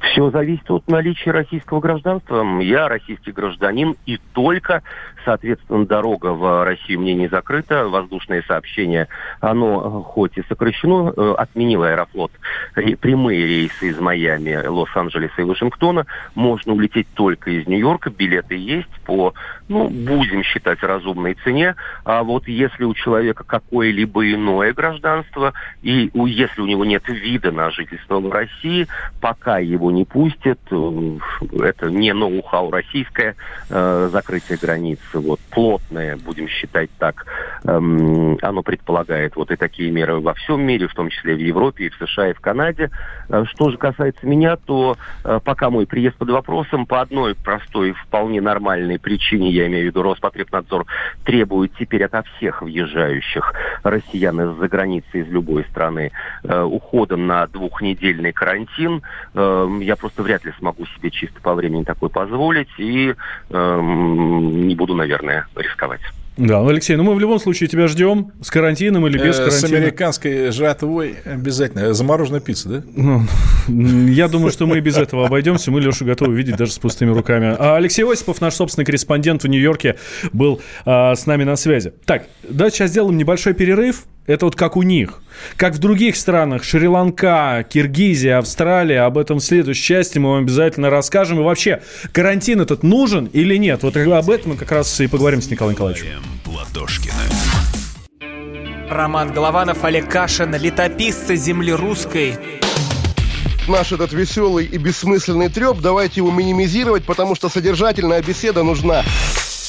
[0.00, 2.60] Все зависит от наличия российского гражданства.
[2.60, 4.82] Я российский гражданин, и только
[5.28, 7.86] Соответственно, дорога в Россию мне не закрыта.
[7.86, 9.08] Воздушное сообщение,
[9.40, 12.32] оно э, хоть и сокращено, э, отменил Аэрофлот
[12.74, 16.06] прямые рейсы из Майами, Лос-Анджелеса и Вашингтона.
[16.34, 18.08] Можно улететь только из Нью-Йорка.
[18.08, 19.34] Билеты есть по,
[19.68, 21.76] ну, будем считать, разумной цене.
[22.04, 25.52] А вот если у человека какое-либо иное гражданство,
[25.82, 28.86] и если у него нет вида на жительство в России,
[29.20, 31.18] пока его не пустят, э,
[31.60, 33.36] это не ноу-хау российское,
[33.68, 37.26] закрытие границ вот плотное, будем считать так,
[37.64, 41.86] эм, оно предполагает вот и такие меры во всем мире, в том числе в Европе,
[41.86, 42.90] и в США, и в Канаде.
[43.28, 47.92] Э, что же касается меня, то э, пока мой приезд под вопросом, по одной простой,
[47.92, 50.86] вполне нормальной причине, я имею в виду Роспотребнадзор,
[51.24, 56.12] требует теперь ото всех въезжающих россиян из-за границы, из любой страны,
[56.44, 59.02] э, ухода на двухнедельный карантин.
[59.34, 63.14] Э, я просто вряд ли смогу себе чисто по времени такой позволить, и
[63.50, 66.00] э, не буду наверное, рисковать.
[66.38, 69.58] Да, ну, Алексей, ну мы в любом случае тебя ждем с карантином или без карантина.
[69.58, 71.92] С американской жатвой обязательно.
[71.92, 72.82] Замороженная пицца, да?
[72.94, 73.26] Ну,
[74.06, 75.72] я думаю, что мы и без этого обойдемся.
[75.72, 77.56] Мы Лешу готовы видеть даже с пустыми руками.
[77.58, 79.96] А Алексей Осипов, наш собственный корреспондент в Нью-Йорке,
[80.32, 81.92] был а, с нами на связи.
[82.04, 84.04] Так, давайте сейчас сделаем небольшой перерыв.
[84.28, 85.22] Это вот как у них.
[85.56, 90.90] Как в других странах, Шри-Ланка, Киргизия, Австралия, об этом в следующей части мы вам обязательно
[90.90, 91.40] расскажем.
[91.40, 93.82] И вообще, карантин этот нужен или нет?
[93.82, 96.08] Вот об этом мы как раз и поговорим с Николаем Николаевичем.
[98.90, 102.34] Роман Голованов, Олег Кашин, летописцы земли русской.
[103.66, 109.04] Наш этот веселый и бессмысленный треп, давайте его минимизировать, потому что содержательная беседа нужна.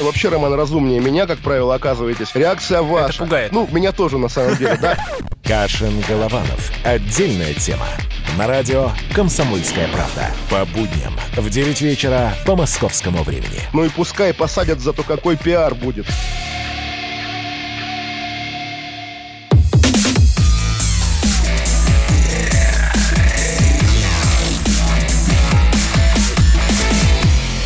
[0.00, 2.34] вообще, Роман, разумнее меня, как правило, оказываетесь.
[2.34, 3.14] Реакция ваша.
[3.14, 3.52] Это пугает.
[3.52, 4.96] Ну, меня тоже, на самом деле, да.
[5.44, 6.72] Кашин-Голованов.
[6.84, 7.86] Отдельная тема.
[8.36, 10.30] На радио «Комсомольская правда».
[10.50, 13.60] По будням в 9 вечера по московскому времени.
[13.72, 16.06] Ну и пускай посадят, за то, какой пиар будет.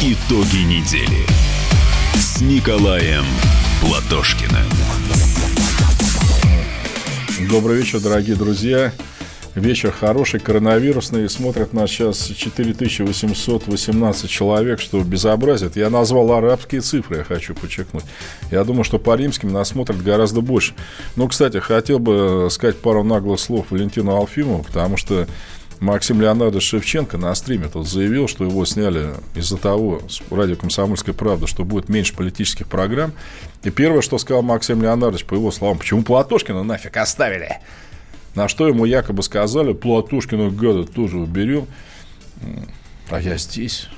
[0.01, 1.52] Итоги недели
[2.49, 3.23] Николаем
[3.81, 4.67] Платошкиным.
[7.49, 8.93] Добрый вечер, дорогие друзья.
[9.55, 11.31] Вечер хороший, коронавирусный.
[11.31, 15.77] Смотрят нас сейчас 4818 человек, что безобразит.
[15.77, 18.03] Я назвал арабские цифры, я хочу подчеркнуть.
[18.51, 20.75] Я думаю, что по римским нас смотрят гораздо больше.
[21.15, 25.29] Ну, кстати, хотел бы сказать пару наглых слов Валентину Алфимову, потому что
[25.83, 31.49] Максим Леонардович Шевченко на стриме тут заявил, что его сняли из-за того, радио «Комсомольская правда»,
[31.49, 33.13] что будет меньше политических программ.
[33.65, 37.59] И первое, что сказал Максим Леонардович, по его словам, почему Платошкина нафиг оставили?
[38.37, 41.67] На что ему якобы сказали, Платошкина, гада, тоже уберем.
[43.11, 43.89] А я здесь.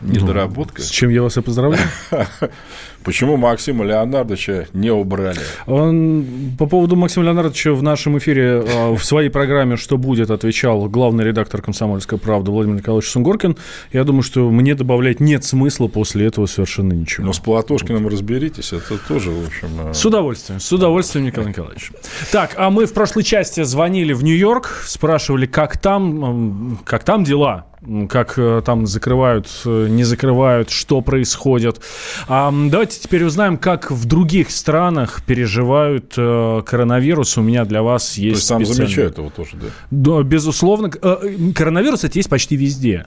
[0.00, 0.80] Недоработка.
[0.80, 1.86] Ну, с чем я вас и поздравляю.
[3.04, 5.40] Почему Максима Леонардовича не убрали?
[5.66, 6.24] Он
[6.58, 11.24] по поводу Максима Леонардовича в нашем эфире а, в своей программе «Что будет?» отвечал главный
[11.24, 13.56] редактор «Комсомольской правды» Владимир Николаевич Сунгоркин.
[13.92, 17.26] Я думаю, что мне добавлять нет смысла после этого совершенно ничего.
[17.26, 19.68] Но с Платошкиным разберитесь, это тоже, в общем...
[19.90, 21.90] Э, с удовольствием, с удовольствием, Николай Николаевич.
[22.30, 27.66] Так, а мы в прошлой части звонили в Нью-Йорк, спрашивали, как там, как там дела
[28.08, 31.80] как э, там закрывают, э, не закрывают, что происходит.
[32.28, 37.36] А, давайте теперь узнаем, как в других странах переживают э, коронавирус.
[37.38, 38.48] У меня для вас есть...
[38.48, 39.66] То есть там замечают его тоже, да?
[39.90, 40.90] Да, безусловно.
[41.02, 43.06] Э, коронавирус это есть почти везде.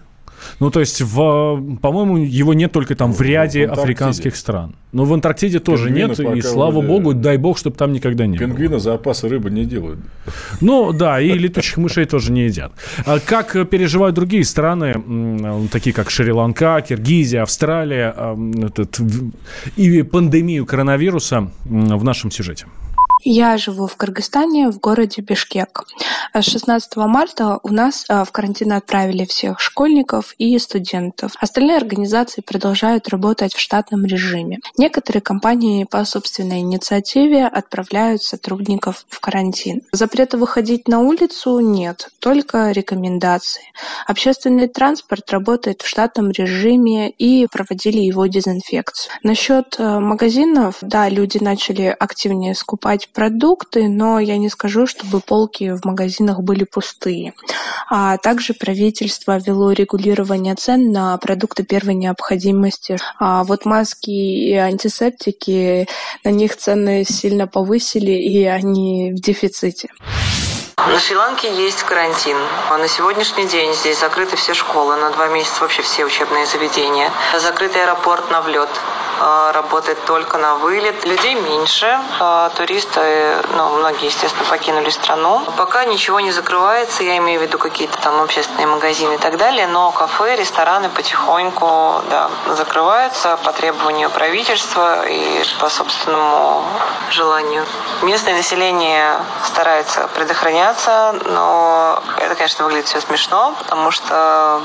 [0.60, 4.76] Ну, то есть, в, по-моему, его нет только там в ряде в африканских стран.
[4.92, 6.88] Но в Антарктиде тоже нет, и слава вроде...
[6.88, 8.80] богу, дай бог, чтобы там никогда не Пингвины было.
[8.80, 10.00] запасы рыбы не делают.
[10.62, 12.72] Ну, да, и летучих мышей тоже не едят.
[13.06, 18.16] А как переживают другие страны, такие как Шри-Ланка, Киргизия, Австралия,
[18.64, 19.00] этот,
[19.76, 22.68] и пандемию коронавируса в нашем сюжете?
[23.28, 25.86] Я живу в Кыргызстане, в городе Бишкек.
[26.32, 31.32] С 16 марта у нас а, в карантин отправили всех школьников и студентов.
[31.40, 34.60] Остальные организации продолжают работать в штатном режиме.
[34.78, 39.82] Некоторые компании по собственной инициативе отправляют сотрудников в карантин.
[39.92, 43.64] Запрета выходить на улицу нет, только рекомендации.
[44.06, 49.14] Общественный транспорт работает в штатном режиме и проводили его дезинфекцию.
[49.24, 55.72] Насчет а, магазинов, да, люди начали активнее скупать продукты, но я не скажу, чтобы полки
[55.72, 57.34] в магазинах были пустые.
[57.90, 62.98] А также правительство ввело регулирование цен на продукты первой необходимости.
[63.18, 65.88] А вот маски и антисептики,
[66.24, 69.90] на них цены сильно повысили, и они в дефиците.
[70.78, 72.38] На Шри-Ланке есть карантин.
[72.70, 77.10] А на сегодняшний день здесь закрыты все школы, на два месяца вообще все учебные заведения.
[77.40, 78.70] Закрытый аэропорт на влет.
[79.20, 81.06] А, работает только на вылет.
[81.06, 85.42] Людей меньше, а, туристы, ну, многие, естественно, покинули страну.
[85.58, 89.68] Пока ничего не закрывается, я имею в виду какие-то там общественные магазины и так далее,
[89.68, 96.66] но кафе, рестораны потихоньку да, закрываются по требованию правительства и по собственному
[97.10, 97.66] желанию.
[98.02, 104.62] Местное население старается предохраняться, но это, конечно, выглядит все смешно, потому что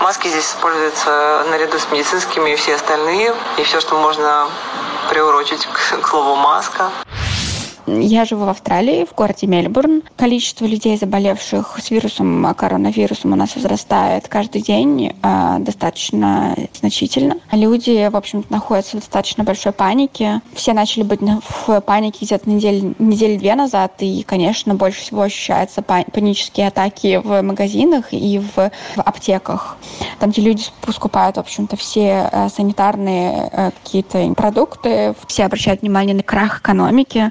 [0.00, 4.48] маски здесь используются наряду с медицинскими и все остальные, и все что можно
[5.08, 6.90] приурочить к слову маска.
[7.86, 10.02] Я живу в Австралии, в городе Мельбурн.
[10.16, 17.36] Количество людей, заболевших с вирусом, коронавирусом у нас возрастает каждый день э, достаточно значительно.
[17.52, 20.40] Люди, в общем находятся в достаточно большой панике.
[20.52, 25.80] Все начали быть в панике где-то недели, недели две назад, и, конечно, больше всего ощущаются
[25.82, 28.56] панические атаки в магазинах и в,
[28.96, 29.76] в аптеках.
[30.18, 36.24] Там, где люди скупают, в общем-то, все э, санитарные какие-то продукты, все обращают внимание на
[36.24, 37.30] крах экономики,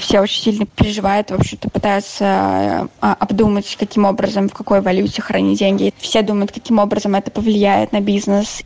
[0.00, 5.58] все очень сильно переживают, в общем-то, пытаются э, обдумать, каким образом, в какой валюте хранить
[5.58, 5.92] деньги.
[5.98, 8.62] Все думают, каким образом это повлияет на бизнес.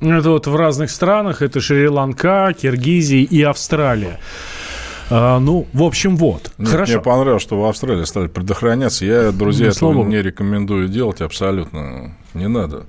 [0.00, 4.18] Это вот в разных странах, это Шри-Ланка, Киргизия и Австралия.
[5.08, 6.52] А, ну, в общем, вот.
[6.58, 6.92] Нет, Хорошо.
[6.94, 9.04] Мне понравилось, что в Австралии стали предохраняться.
[9.04, 12.14] Я, друзья, ну, этого не рекомендую делать абсолютно.
[12.34, 12.86] Не надо.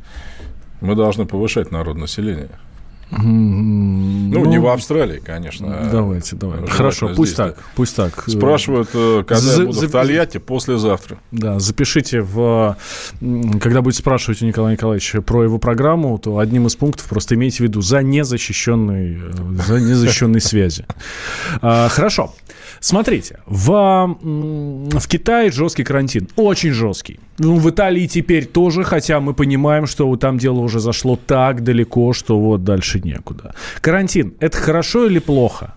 [0.82, 2.50] Мы должны повышать население.
[3.10, 5.90] Ну, ну, не в Австралии, конечно.
[5.92, 6.68] Давайте, давайте.
[6.68, 7.62] Хорошо, пусть здесь, так, да.
[7.76, 8.24] пусть так.
[8.28, 9.88] Спрашивают, э, когда За, я буду за...
[9.88, 11.18] в Тольятти, послезавтра.
[11.32, 12.76] Да, запишите в...
[13.62, 17.58] Когда будете спрашивать у Николая Николаевича про его программу, то одним из пунктов просто имейте
[17.58, 19.32] в виду за незащищенной, э,
[19.66, 20.86] за незащищенной связи.
[21.62, 22.34] А, хорошо.
[22.80, 27.20] Смотрите, в, в Китае жесткий карантин, очень жесткий.
[27.40, 32.14] Ну, в Италии теперь тоже, хотя мы понимаем, что там дело уже зашло так далеко,
[32.14, 33.56] что вот дальше некуда.
[33.82, 35.74] Карантин– это хорошо или плохо?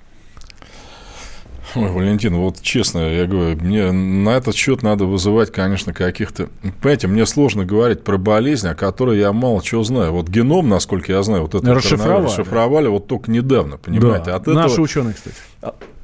[1.76, 6.48] Ой, Валентин, вот честно, я говорю, мне на этот счет надо вызывать, конечно, каких-то...
[6.80, 10.12] Понимаете, мне сложно говорить про болезнь, о которой я мало чего знаю.
[10.12, 14.26] Вот геном, насколько я знаю, вот это расшифровали, расшифровали вот только недавно, понимаете?
[14.26, 14.37] Да.
[14.37, 14.54] От этого...
[14.54, 15.37] Наши ученые, кстати.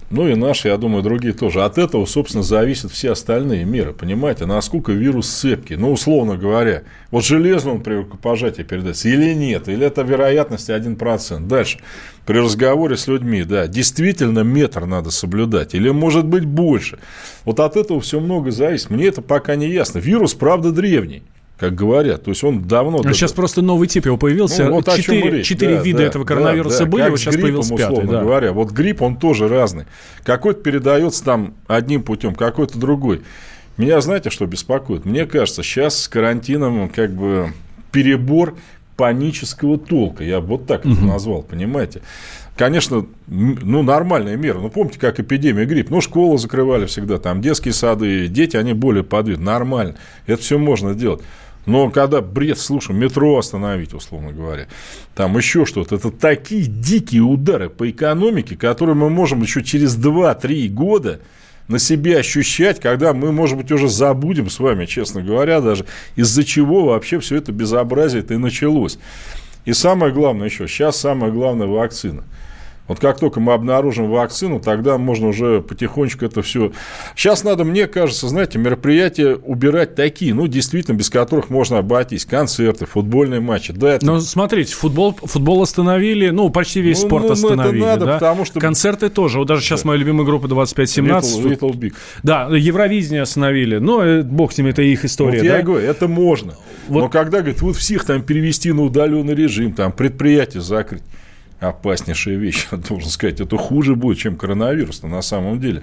[0.09, 1.65] Ну и наши, я думаю, другие тоже.
[1.65, 3.93] От этого, собственно, зависят все остальные меры.
[3.93, 5.75] Понимаете, насколько вирус цепкий.
[5.77, 11.47] Ну, условно говоря, вот железно он при рукопожатии передается или нет, или это вероятность 1%.
[11.49, 11.81] Дальше.
[12.25, 16.99] При разговоре с людьми, да, действительно метр надо соблюдать, или может быть больше.
[17.45, 18.91] Вот от этого все много зависит.
[18.91, 19.99] Мне это пока не ясно.
[19.99, 21.23] Вирус, правда, древний
[21.59, 22.25] как говорят.
[22.25, 23.01] То есть он давно...
[23.05, 24.65] А сейчас просто новый тип его появился.
[24.65, 27.49] Ну, вот четыре, четыре да, вида да, этого коронавируса да, были, как вот сейчас гриппом,
[27.49, 28.07] появился пятый.
[28.07, 28.21] Да.
[28.21, 28.53] говоря.
[28.53, 29.87] Вот грипп, он тоже разный.
[30.25, 33.23] Какой-то передается там одним путем, какой-то другой.
[33.77, 35.05] Меня знаете, что беспокоит?
[35.05, 37.53] Мне кажется, сейчас с карантином как бы
[37.91, 38.57] перебор
[38.97, 40.25] панического толка.
[40.25, 40.95] Я вот так угу.
[40.95, 42.03] это назвал, понимаете?
[42.57, 44.59] Конечно, ну, нормальная мера.
[44.59, 45.91] Ну, помните, как эпидемия грипп?
[45.91, 49.45] Ну, школы закрывали всегда, там детские сады, дети, они более подвижны.
[49.45, 49.97] Нормально.
[50.27, 51.21] Это все можно делать.
[51.67, 54.69] Но когда бред, слушай, метро остановить, условно говоря,
[55.15, 60.69] там еще что-то, это такие дикие удары по экономике, которые мы можем еще через 2-3
[60.69, 61.21] года
[61.67, 66.45] на себе ощущать, когда мы, может быть, уже забудем с вами, честно говоря, даже из-за
[66.45, 69.01] чего вообще все это безобразие-то и началось.
[69.65, 72.23] И самое главное еще, сейчас самое главное вакцина–
[72.89, 76.73] вот как только мы обнаружим вакцину, тогда можно уже потихонечку это все...
[77.15, 82.25] Сейчас надо, мне кажется, знаете, мероприятия убирать такие, ну, действительно, без которых можно обойтись.
[82.25, 83.73] Концерты, футбольные матчи.
[83.73, 84.07] Да, это...
[84.07, 87.81] Ну, смотрите, футбол, футбол остановили, ну, почти весь ну, спорт ну, остановили.
[87.81, 88.13] Ну, это надо, да?
[88.15, 88.61] потому что...
[88.61, 89.39] Концерты тоже.
[89.39, 89.89] Вот даже сейчас да.
[89.89, 91.39] моя любимая группа 2517.
[91.39, 91.95] Little, Little Big.
[92.23, 93.79] Да, Евровидение остановили.
[93.79, 95.41] Но э, бог с ним, это их история.
[95.41, 95.57] Вот да?
[95.57, 96.55] я говорю, это можно.
[96.89, 97.01] Вот...
[97.01, 101.03] Но когда, говорит, вот всех там перевести на удаленный режим, там предприятие закрыть
[101.61, 103.41] опаснейшая вещь, должен сказать.
[103.41, 105.83] Это хуже будет, чем коронавирус на самом деле.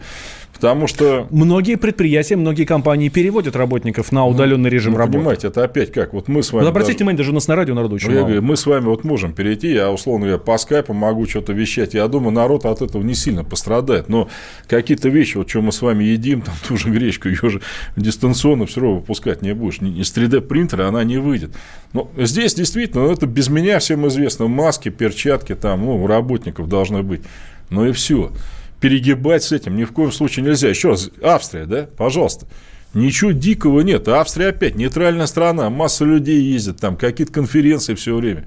[0.54, 1.28] Потому что...
[1.32, 5.18] Многие предприятия, многие компании переводят работников на удаленный ну, режим ну, работы.
[5.18, 6.14] Понимаете, это опять как?
[6.14, 6.64] Вот мы с вами...
[6.64, 7.00] Вот обратите даже...
[7.00, 9.04] внимание, даже у нас на радио народу очень ну, я говорю, Мы с вами вот
[9.04, 11.96] можем перейти, я, условно говоря, по скайпу могу что-то вещать.
[11.96, 14.10] Я думаю, народ от этого не сильно пострадает.
[14.10, 14.30] Но
[14.68, 17.62] какие-то вещи, вот что мы с вами едим, там ту же гречку, ее же
[17.96, 19.80] дистанционно все равно выпускать не будешь.
[19.80, 21.52] Из 3D-принтера она не выйдет.
[21.94, 24.48] Но здесь действительно, ну, это без меня всем известно.
[24.48, 27.22] Маски, перчатки там, ну, у работников должны быть.
[27.70, 28.32] Ну и все
[28.84, 30.68] перегибать с этим ни в коем случае нельзя.
[30.68, 32.48] Еще раз, Австрия, да, пожалуйста.
[32.94, 34.10] Ничего дикого нет.
[34.10, 38.46] Австрия опять нейтральная страна, масса людей ездит, там какие-то конференции все время.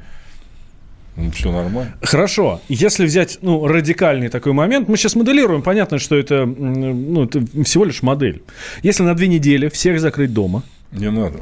[1.16, 1.96] Ну, все нормально.
[2.02, 2.60] Хорошо.
[2.68, 7.86] Если взять ну, радикальный такой момент, мы сейчас моделируем, понятно, что это, ну, это всего
[7.86, 8.42] лишь модель.
[8.82, 10.62] Если на две недели всех закрыть дома.
[10.92, 11.40] Не надо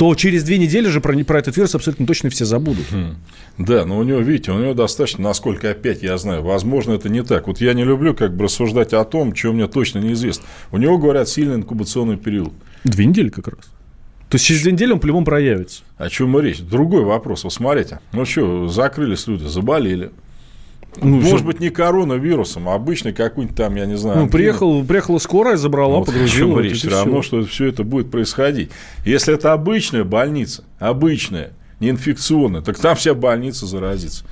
[0.00, 2.86] то через две недели же про, про этот вирус абсолютно точно все забудут.
[3.58, 7.22] Да, но у него, видите, у него достаточно, насколько опять я знаю, возможно, это не
[7.22, 7.48] так.
[7.48, 10.46] Вот я не люблю как бы рассуждать о том, чего мне точно неизвестно.
[10.72, 12.54] У него, говорят, сильный инкубационный период.
[12.82, 13.58] Две недели как раз.
[14.30, 15.82] То есть через две недели он по-любому проявится.
[15.98, 16.60] О чем мы речь?
[16.60, 17.44] Другой вопрос.
[17.44, 18.00] Вот смотрите.
[18.12, 20.12] Ну что, закрылись люди, заболели.
[20.96, 21.44] Ну, Может все...
[21.44, 24.20] быть, не коронавирусом, а обычный какой-нибудь там, я не знаю.
[24.20, 26.54] Ну, приехал, приехала скорая, забрала, вот погрузила.
[26.54, 28.70] Вот речь, все равно, что все это будет происходить.
[29.04, 34.24] Если это обычная больница, обычная, не инфекционная, так там вся больница заразится.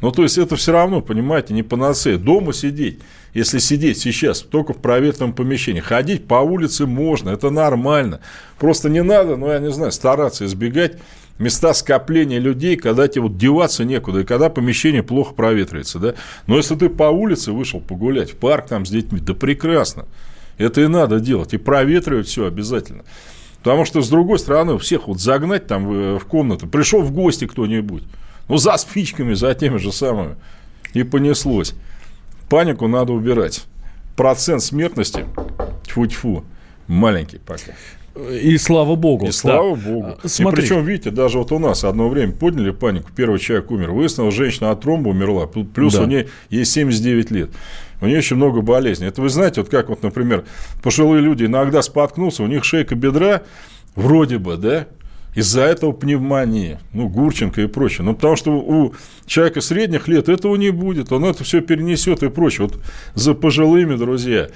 [0.00, 2.18] Ну, то есть, это все равно, понимаете, не панацея.
[2.18, 2.98] Дома сидеть,
[3.32, 8.20] если сидеть сейчас только в проветренном помещении, ходить по улице можно, это нормально.
[8.58, 10.98] Просто не надо, ну, я не знаю, стараться избегать
[11.38, 16.14] места скопления людей, когда тебе вот деваться некуда, и когда помещение плохо проветривается, да.
[16.46, 20.06] Но если ты по улице вышел погулять, в парк там с детьми, да прекрасно.
[20.58, 23.04] Это и надо делать, и проветривать все обязательно.
[23.62, 27.46] Потому что, с другой стороны, всех вот загнать там в, в комнату, пришел в гости
[27.46, 28.04] кто-нибудь,
[28.48, 30.36] ну, за спичками, за теми же самыми,
[30.92, 31.74] и понеслось.
[32.48, 33.64] Панику надо убирать.
[34.16, 35.24] Процент смертности,
[35.86, 36.44] тьфу-тьфу,
[36.86, 37.72] маленький пока.
[38.16, 39.26] И слава богу.
[39.26, 39.82] И слава да.
[39.82, 40.16] богу.
[40.24, 40.62] Смотри.
[40.62, 43.90] И причем, видите, даже вот у нас одно время подняли панику, первый человек умер.
[43.90, 46.02] Выяснилось, женщина от тромба умерла, плюс да.
[46.02, 47.50] у нее ей 79 лет.
[48.00, 49.08] У нее очень много болезней.
[49.08, 50.44] Это вы знаете, вот как вот, например,
[50.82, 53.42] пожилые люди иногда споткнутся, у них шейка бедра,
[53.96, 54.86] вроде бы, да,
[55.34, 58.04] из-за этого пневмонии, ну, Гурченко и прочее.
[58.04, 58.94] Ну, потому что у
[59.26, 62.68] человека средних лет этого не будет, он это все перенесет и прочее.
[62.68, 62.80] Вот
[63.14, 64.48] за пожилыми, друзья,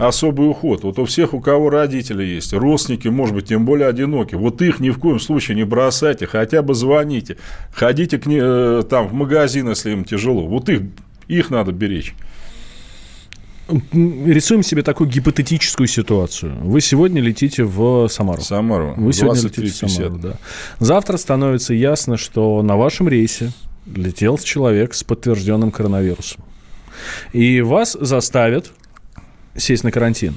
[0.00, 0.82] особый уход.
[0.82, 4.80] Вот у всех, у кого родители есть, родственники, может быть, тем более одиноки, вот их
[4.80, 7.36] ни в коем случае не бросайте, хотя бы звоните,
[7.72, 10.46] ходите к ним, э, там в магазин, если им тяжело.
[10.46, 10.82] Вот их,
[11.28, 12.14] их надо беречь.
[13.92, 16.56] Рисуем себе такую гипотетическую ситуацию.
[16.60, 18.42] Вы сегодня летите в Самару.
[18.42, 18.94] Самару.
[18.96, 20.32] Вы сегодня летите в Самару, да.
[20.80, 23.52] Завтра становится ясно, что на вашем рейсе
[23.86, 26.42] летел человек с подтвержденным коронавирусом.
[27.32, 28.72] И вас заставят
[29.56, 30.36] сесть на карантин?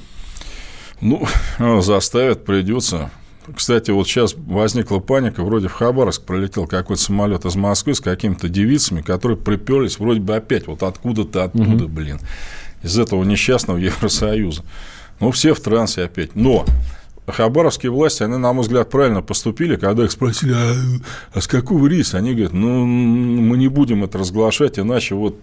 [1.02, 1.28] Ну,
[1.82, 3.12] заставят, придется.
[3.54, 8.48] Кстати, вот сейчас возникла паника, вроде в Хабаровск пролетел какой-то самолет из Москвы с какими-то
[8.48, 11.94] девицами, которые приперлись вроде бы опять вот откуда-то оттуда, угу.
[11.94, 12.20] блин,
[12.84, 14.64] из этого несчастного Евросоюза.
[15.20, 16.36] Ну, все в трансе опять.
[16.36, 16.66] Но
[17.28, 20.74] хабаровские власти, они, на мой взгляд, правильно поступили, когда их спросили, а,
[21.34, 22.18] а с какого рейса?
[22.18, 25.38] Они говорят, ну, мы не будем это разглашать, иначе вот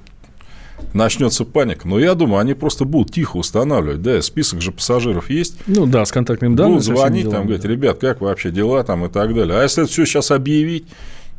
[0.92, 1.86] начнется паника.
[1.86, 4.02] Но я думаю, они просто будут тихо устанавливать.
[4.02, 5.56] Да, список же пассажиров есть.
[5.66, 6.74] Ну да, с контактными данными.
[6.74, 9.58] Будут звонить, делами, там, говорить, ребят, как вообще дела там и так далее.
[9.58, 10.86] А если это все сейчас объявить,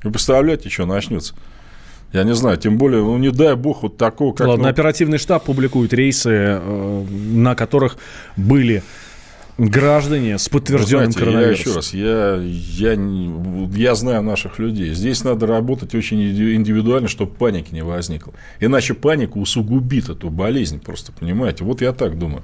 [0.04, 1.34] вы представляете, что начнется?
[2.14, 4.48] Я не знаю, тем более, ну, не дай бог вот такого, как...
[4.48, 4.70] Ладно, ну...
[4.70, 7.96] оперативный штаб публикует рейсы, э, на которых
[8.36, 8.84] были
[9.70, 11.92] граждане с подтвержденным Знаете, коронавирусом.
[11.94, 14.94] Я еще раз, я, я, я знаю наших людей.
[14.94, 18.34] Здесь надо работать очень индивидуально, чтобы паники не возникло.
[18.60, 21.64] Иначе паника усугубит эту болезнь просто, понимаете?
[21.64, 22.44] Вот я так думаю.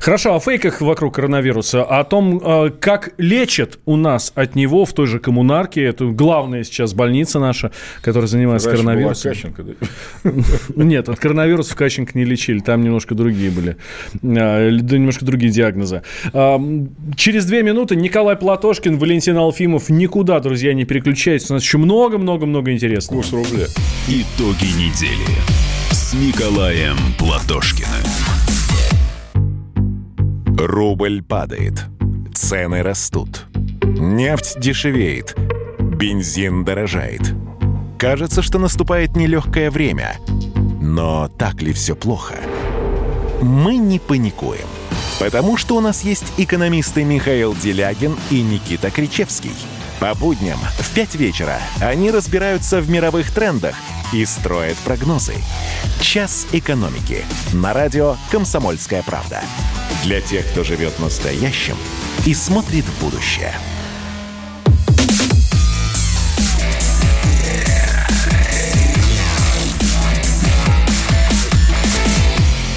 [0.00, 4.92] Хорошо, о фейках вокруг коронавируса, о том, э, как лечат у нас от него в
[4.92, 9.32] той же коммунарке, это главная сейчас больница наша, которая занимается Раньше коронавирусом.
[9.32, 10.32] Кащенко, да?
[10.76, 13.76] Нет, от коронавируса в Кащенко не лечили, там немножко другие были,
[14.22, 16.02] э, немножко другие диагнозы.
[17.16, 22.72] Через две минуты Николай Платошкин, Валентин Алфимов, никуда, друзья, не переключайтесь, у нас еще много-много-много
[22.72, 23.20] интересного.
[23.20, 23.66] Курс рубля.
[24.08, 28.29] Итоги недели с Николаем Платошкиным.
[30.66, 31.86] Рубль падает.
[32.34, 33.46] Цены растут.
[33.82, 35.34] Нефть дешевеет.
[35.78, 37.22] Бензин дорожает.
[37.98, 40.18] Кажется, что наступает нелегкое время.
[40.82, 42.34] Но так ли все плохо?
[43.40, 44.66] Мы не паникуем.
[45.18, 49.52] Потому что у нас есть экономисты Михаил Делягин и Никита Кричевский.
[50.00, 53.74] По будням в 5 вечера они разбираются в мировых трендах
[54.14, 55.34] и строят прогнозы.
[56.00, 57.22] «Час экономики»
[57.52, 59.42] на радио «Комсомольская правда».
[60.02, 61.76] Для тех, кто живет настоящим
[62.24, 63.54] и смотрит в будущее.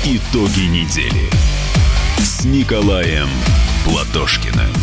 [0.04, 1.30] Итоги недели
[2.18, 3.30] с Николаем
[3.86, 4.83] Платошкиным.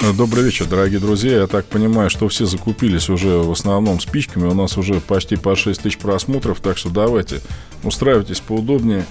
[0.00, 1.40] Добрый вечер, дорогие друзья.
[1.40, 4.46] Я так понимаю, что все закупились уже в основном спичками.
[4.46, 7.42] У нас уже почти по 6 тысяч просмотров, так что давайте
[7.84, 9.04] устраивайтесь поудобнее.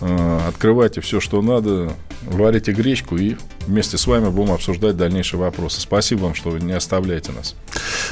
[0.00, 5.80] Э, открывайте все, что надо, варите гречку и вместе с вами будем обсуждать дальнейшие вопросы.
[5.80, 7.54] Спасибо вам, что вы не оставляете нас.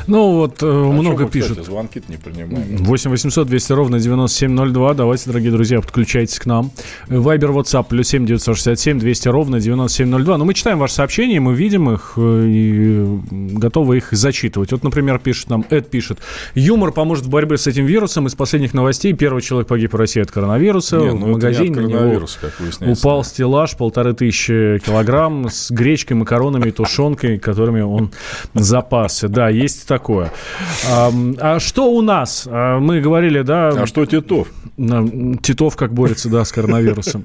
[0.07, 1.53] Ну вот, э, а много пишут.
[1.53, 2.77] Кстати, звонки не принимаем.
[2.79, 4.95] 8 800 200 ровно 9702.
[4.95, 6.71] Давайте, дорогие друзья, подключайтесь к нам.
[7.09, 10.39] Вайбер, WhatsApp, плюс 7 967 200 ровно 9702.
[10.39, 14.73] Но мы читаем ваши сообщения, мы видим их э, и готовы их зачитывать.
[14.73, 16.19] Вот, например, пишет нам, Эд пишет,
[16.55, 18.27] юмор поможет в борьбе с этим вирусом.
[18.27, 20.99] Из последних новостей первый человек погиб в России от коронавируса.
[20.99, 23.01] Не, ну, в магазине коронавирус, как выясняется.
[23.01, 28.11] Упал стеллаж, полторы тысячи килограмм с гречкой, макаронами и тушенкой, которыми он
[28.55, 29.29] запасся.
[29.29, 30.33] Да, есть такое.
[30.91, 32.47] А, а что у нас?
[32.51, 33.69] А, мы говорили, да...
[33.69, 34.49] А что Титов?
[34.77, 37.25] Титов как борется, да, с коронавирусом.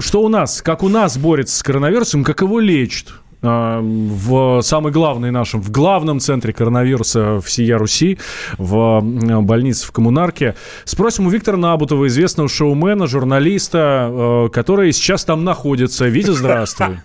[0.00, 0.62] Что у нас?
[0.62, 3.14] Как у нас борется с коронавирусом, как его лечат?
[3.46, 8.18] А, в самый главный нашем, в главном центре коронавируса всея Руси,
[8.58, 10.54] в больнице в Коммунарке.
[10.84, 16.06] Спросим у Виктора Набутова, известного шоумена, журналиста, э, который сейчас там находится.
[16.06, 16.98] Витя, здравствуй.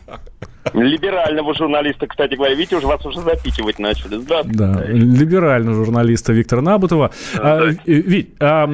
[0.74, 2.54] Либерального журналиста, кстати говоря.
[2.56, 4.18] Видите, уже вас уже запикивать начали.
[4.18, 4.58] Здравствуйте.
[4.58, 7.12] Да, либерального журналиста Виктора Набутова.
[7.36, 8.68] Да, а, Вить, а,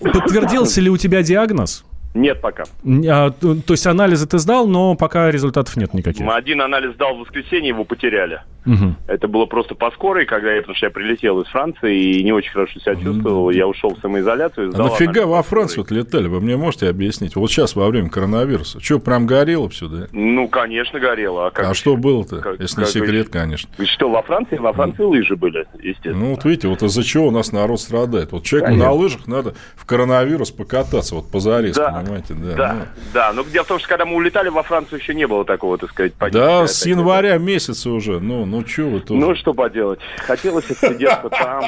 [0.00, 1.84] подтвердился ли у тебя диагноз?
[2.14, 2.64] Нет пока.
[3.08, 6.26] А, то, то есть анализы ты сдал, но пока результатов нет никаких?
[6.28, 8.40] Один анализ сдал в воскресенье, его потеряли.
[8.68, 8.94] Угу.
[9.06, 12.32] Это было просто по скорой, когда я, потому что я прилетел из Франции и не
[12.32, 13.50] очень хорошо себя чувствовал.
[13.50, 14.72] Я ушел в самоизоляцию.
[14.74, 16.28] А нафига во Францию летали?
[16.28, 17.34] Вы мне можете объяснить?
[17.36, 18.78] Вот сейчас во время коронавируса.
[18.80, 20.06] Что, прям горело все, да?
[20.12, 21.46] Ну, конечно, горело.
[21.46, 23.70] А, как а что было-то, как, если как, не секрет, конечно?
[23.86, 24.58] Что, во Франции?
[24.58, 25.10] Во Франции ну.
[25.10, 26.16] лыжи были, естественно.
[26.16, 28.32] Ну, вот видите, вот из-за чего у нас народ страдает.
[28.32, 28.86] Вот человеку конечно.
[28.86, 32.34] на лыжах надо в коронавирус покататься, вот позарез, да, понимаете?
[32.34, 32.84] Да, да, ну.
[33.14, 33.32] да.
[33.32, 35.90] Но дело в том, что когда мы улетали во Францию, еще не было такого, так
[35.90, 36.44] сказать, падения.
[36.44, 38.20] Да, с января месяца уже.
[38.20, 39.20] Ну, ну что вы тоже?
[39.20, 40.00] Ну, что поделать?
[40.18, 41.64] Хотелось отсидеться там.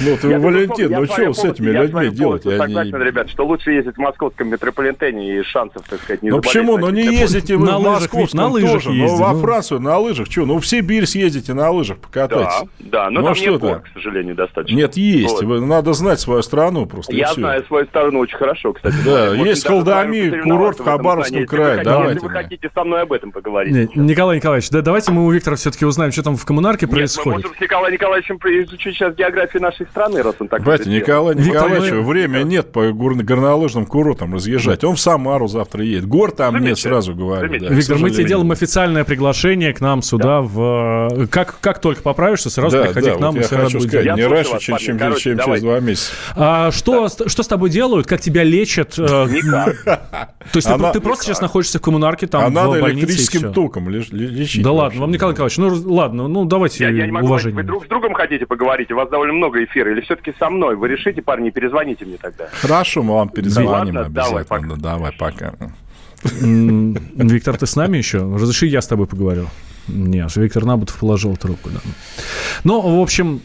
[0.00, 2.44] Ну, ты, Валентин, ну что с этими людьми делать?
[2.44, 6.40] Я согласен, ребят, что лучше ездить в московском метрополитене и шансов, так сказать, не Ну
[6.40, 6.78] почему?
[6.78, 10.30] Ну не ездите вы в Москву, на лыжах тоже, ну во Францию на лыжах.
[10.30, 12.68] Что, ну в Сибирь съездите на лыжах, покатайтесь.
[12.78, 14.76] Да, да, но ну, там нет гор, к сожалению, достаточно.
[14.76, 15.42] Нет, есть.
[15.42, 17.14] Надо знать свою страну просто.
[17.14, 18.96] Я знаю свою страну очень хорошо, кстати.
[19.04, 21.82] Да, есть Холдами, курорт в Хабаровском крае.
[21.82, 22.14] Давайте.
[22.14, 23.94] Если вы хотите со мной об этом поговорить.
[23.96, 27.26] Николай Николаевич, давайте мы у Виктора все-таки узнаем, что там в коммунарке происходит.
[27.26, 30.88] Мы можем с Николаем Николаевичем изучить сейчас географию нашей страны, раз он так Батя.
[30.88, 34.84] Николай Николаевич, Виктор, время нет по горно- горнолыжным курортам разъезжать.
[34.84, 36.06] Он в Самару завтра едет.
[36.06, 37.58] Гор там нет, сразу говорю.
[37.60, 40.40] да, Виктор, мы тебе делаем официальное приглашение к нам сюда.
[40.40, 41.08] В...
[41.12, 43.88] э, Как, как только поправишься, сразу Да, приходи да, к нам, вот я хочу будем.
[43.88, 44.84] сказать, Я не раньше, вас, чем, парни.
[44.86, 46.12] чем, Короче, чем через два месяца.
[46.36, 48.06] А, что, что с тобой делают?
[48.06, 48.98] Как тебя лечат?
[48.98, 49.76] Э, Никак.
[49.84, 53.06] То есть ты- Она- ты, просто сейчас находишься в коммунарке, там, а в надо больнице
[53.06, 54.62] электрическим током лечить.
[54.62, 57.56] Да ладно, вам, Николай Николаевич, ну ладно, ну давайте Я, я не могу понять, уважение.
[57.56, 58.90] вы друг с другом хотите поговорить?
[58.90, 59.92] У вас довольно много эфира.
[59.92, 60.76] Или все-таки со мной?
[60.76, 62.48] Вы решите, парни, перезвоните мне тогда.
[62.52, 64.76] Хорошо, мы вам перезвоним Ладно, давай, обязательно.
[64.76, 65.54] Да, Давай, пока.
[66.22, 68.18] Виктор, ты с нами еще?
[68.18, 69.46] Разреши, я с тобой поговорю.
[69.88, 71.80] Нет, Виктор Набутов положил трубку, да.
[72.64, 73.40] Ну, в общем,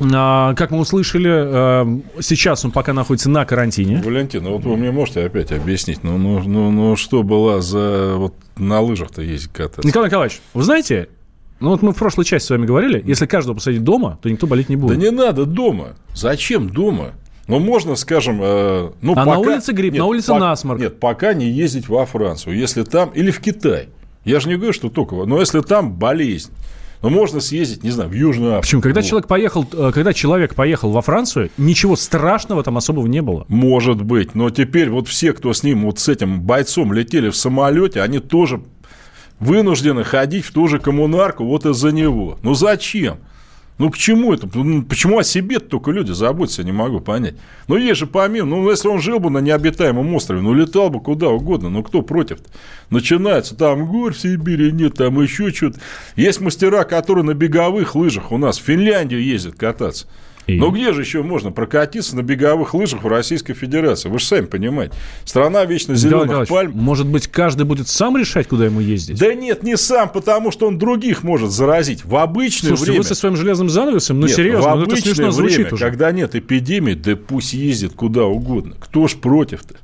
[0.00, 4.00] а, как мы услышали, а, сейчас он пока находится на карантине.
[4.02, 8.14] Валентин, ну вот вы мне можете опять объяснить, ну, ну, ну, ну что была за
[8.16, 9.86] вот на лыжах-то ездить кататься?
[9.86, 11.08] Николай Николаевич, вы знаете,
[11.60, 14.46] ну вот мы в прошлой части с вами говорили, если каждого посадить дома, то никто
[14.46, 14.98] болеть не Да будет.
[14.98, 15.90] не надо дома.
[16.14, 17.12] Зачем дома?
[17.46, 19.30] Ну, можно, скажем, э, ну, А пока...
[19.30, 20.80] на улице грипп, на улице насморк.
[20.80, 22.56] Нет, пока не ездить во Францию.
[22.56, 23.10] Если там...
[23.10, 23.88] Или в Китай.
[24.24, 25.16] Я же не говорю, что только...
[25.16, 26.52] Но если там болезнь,
[27.02, 28.62] ну, можно съездить, не знаю, в Южную Африку.
[28.62, 28.82] Почему?
[28.82, 33.46] Когда человек поехал, э, когда человек поехал во Францию, ничего страшного там особого не было.
[33.48, 34.34] Может быть.
[34.34, 38.18] Но теперь вот все, кто с ним, вот с этим бойцом летели в самолете, они
[38.20, 38.60] тоже
[39.40, 42.38] вынуждены ходить в ту же коммунарку вот из-за него.
[42.42, 43.18] Ну, зачем?
[43.78, 44.46] Ну, почему это?
[44.52, 47.36] Ну, Почему о себе только люди заботятся, не могу понять.
[47.66, 51.00] Ну, есть же помимо, ну, если он жил бы на необитаемом острове, ну, летал бы
[51.00, 52.50] куда угодно, ну, кто против-то?
[52.90, 55.80] Начинается, там гор в Сибири нет, там еще что-то.
[56.14, 60.06] Есть мастера, которые на беговых лыжах у нас в Финляндию ездят кататься.
[60.50, 60.58] И?
[60.58, 64.08] Ну, где же еще можно прокатиться на беговых лыжах в Российской Федерации?
[64.08, 64.94] Вы же сами понимаете.
[65.24, 66.72] Страна вечно зеленых пальм.
[66.74, 69.18] может быть, каждый будет сам решать, куда ему ездить?
[69.18, 72.04] Да нет, не сам, потому что он других может заразить.
[72.04, 73.02] В обычное Слушайте, время...
[73.02, 75.74] вы со своим железным занавесом, ну Нет, серьезно, в ну, это обычное смешно звучит время,
[75.74, 75.84] уже.
[75.84, 78.74] когда нет эпидемии, да пусть ездит куда угодно.
[78.80, 79.76] Кто ж против-то?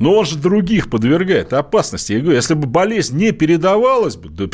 [0.00, 2.14] Но он же других подвергает опасности.
[2.14, 4.46] Я говорю, если бы болезнь не передавалась бы, да,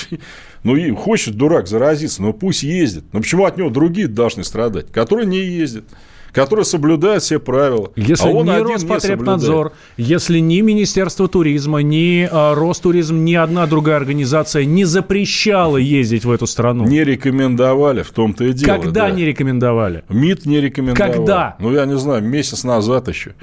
[0.65, 3.05] ну и хочет дурак заразиться, ну пусть ездит.
[3.13, 5.85] Но почему от него другие должны страдать, которые не ездят?
[6.33, 7.91] которые соблюдают все правила.
[7.97, 9.75] Если а он не Роспотребнадзор, соблюдает.
[9.97, 16.31] если ни Министерство туризма, ни а, Ростуризм, ни одна другая организация не запрещала ездить в
[16.31, 16.85] эту страну.
[16.85, 18.77] Не рекомендовали, в том-то и дело.
[18.77, 19.11] Когда да.
[19.13, 20.05] не рекомендовали?
[20.11, 21.11] МИД не рекомендовал.
[21.15, 21.57] Когда?
[21.59, 23.35] Ну, я не знаю, месяц назад еще.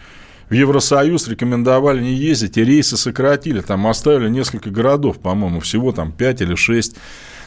[0.50, 3.62] В Евросоюз рекомендовали не ездить, и рейсы сократили.
[3.62, 6.96] Там оставили несколько городов, по-моему, всего там 5 или 6.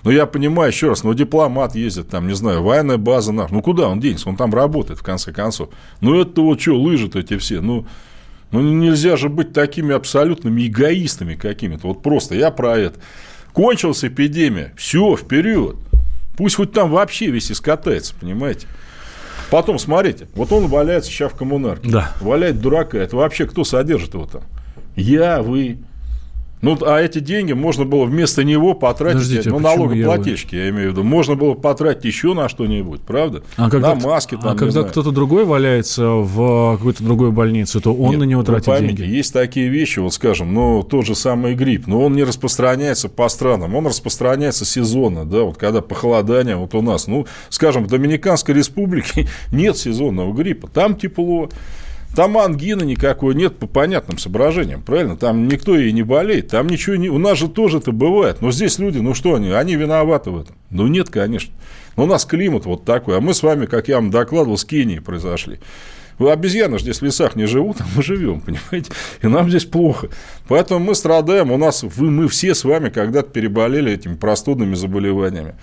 [0.03, 3.53] Но я понимаю, еще раз, ну, дипломат ездит, там, не знаю, военная база наша.
[3.53, 4.29] Ну, куда он денется?
[4.29, 5.71] Он там работает, в конце концов.
[6.01, 7.87] Ну, это вот что, лыжи-то эти все, ну...
[8.53, 11.89] Ну, нельзя же быть такими абсолютными эгоистами какими-то.
[11.89, 13.01] Вот просто я про это.
[13.53, 14.73] Кончилась эпидемия.
[14.77, 15.77] Все, вперед.
[16.37, 18.69] Пусть хоть там вообще весь искатается, понимаете?
[19.51, 21.89] Потом, смотрите, вот он валяется сейчас в коммунарке.
[21.89, 22.13] Да.
[22.21, 22.99] Валяет дурака.
[22.99, 24.43] Это вообще кто содержит его там?
[24.97, 25.79] Я, вы.
[26.63, 30.89] Ну, а эти деньги можно было вместо него потратить, Подождите, ну, а налогоплательщики, я, имею
[30.89, 33.43] в виду, можно было потратить еще на что-нибудь, правда?
[33.57, 37.95] А когда, на маски там, а когда кто-то другой валяется в какой-то другой больнице, то
[37.95, 39.17] он Нет, на него тратит поймите, деньги.
[39.17, 43.29] Есть такие вещи, вот скажем, ну, тот же самый грипп, но он не распространяется по
[43.29, 48.55] странам, он распространяется сезонно, да, вот когда похолодание, вот у нас, ну, скажем, в Доминиканской
[48.55, 51.51] республике нет сезонного гриппа, там тепло,
[52.15, 55.17] там ангины никакой нет по понятным соображениям, правильно?
[55.17, 57.09] Там никто и не болеет, там ничего не...
[57.09, 60.41] У нас же тоже это бывает, но здесь люди, ну что они, они виноваты в
[60.41, 60.57] этом?
[60.71, 61.53] Ну нет, конечно.
[61.97, 64.65] Но у нас климат вот такой, а мы с вами, как я вам докладывал, с
[64.65, 65.59] Кенией произошли.
[66.19, 68.93] Вы обезьяны же здесь в лесах не живут, а мы живем, понимаете?
[69.23, 70.09] И нам здесь плохо.
[70.49, 71.51] Поэтому мы страдаем.
[71.51, 75.55] У нас вы, мы все с вами когда-то переболели этими простудными заболеваниями.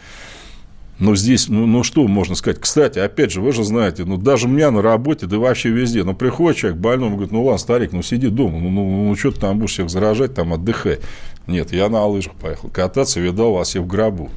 [1.04, 2.62] Но здесь, ну, ну что можно сказать?
[2.62, 6.06] Кстати, опять же, вы же знаете, ну даже у меня на работе, да вообще везде,
[6.06, 9.32] ну приходит человек больной, говорит, ну ладно, старик, ну сиди дома, ну, ну, ну что
[9.32, 10.99] ты там будешь всех заражать, там отдыхай.
[11.45, 14.32] Нет, я на лыжах поехал кататься, видал вас и в гробу.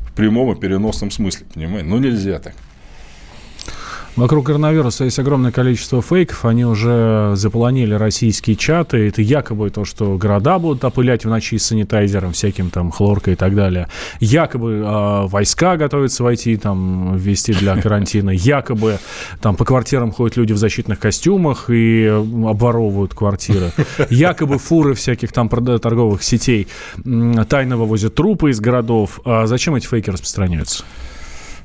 [0.00, 1.88] В прямом и переносном смысле, понимаете?
[1.88, 2.54] Ну нельзя так.
[4.18, 6.44] Вокруг коронавируса есть огромное количество фейков.
[6.44, 9.06] Они уже заполонили российские чаты.
[9.06, 13.36] Это якобы то, что города будут опылять в ночи с санитайзером, всяким там хлоркой и
[13.36, 13.86] так далее.
[14.18, 18.30] Якобы э, войска готовятся войти, там, ввести для карантина.
[18.30, 18.98] Якобы
[19.40, 23.70] там по квартирам ходят люди в защитных костюмах и обворовывают квартиры.
[24.10, 26.66] Якобы фуры всяких там торговых сетей
[27.48, 29.20] тайно вывозят трупы из городов.
[29.24, 30.82] А зачем эти фейки распространяются?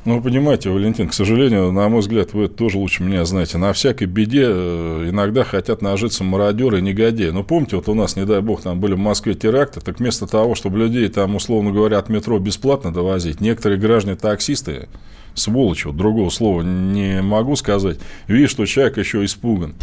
[0.06, 3.58] Ну, понимаете, Валентин, к сожалению, на мой взгляд, вы тоже лучше меня знаете.
[3.58, 7.30] На всякой беде э, иногда хотят нажиться мародеры и негодяи.
[7.30, 10.28] Ну, помните, вот у нас, не дай бог, там были в Москве теракты, так вместо
[10.28, 14.90] того, чтобы людей там, условно говоря, от метро бесплатно довозить, некоторые граждане-таксисты,
[15.36, 17.98] сволочи, вот другого слова не могу сказать,
[18.28, 19.74] видишь, что человек еще испуган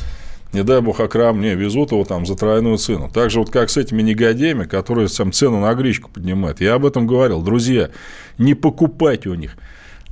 [0.52, 3.08] не дай бог окрам, не, везут его там за тройную цену.
[3.12, 6.60] Так же вот как с этими негодяями, которые там цену на гречку поднимают.
[6.60, 7.40] Я об этом говорил.
[7.40, 7.90] Друзья,
[8.36, 9.56] не покупайте у них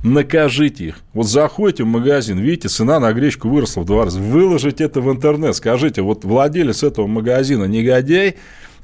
[0.03, 0.99] накажите их.
[1.13, 4.19] Вот заходите в магазин, видите, цена на гречку выросла в два раза.
[4.19, 8.37] Выложите это в интернет, скажите, вот владелец этого магазина негодяй,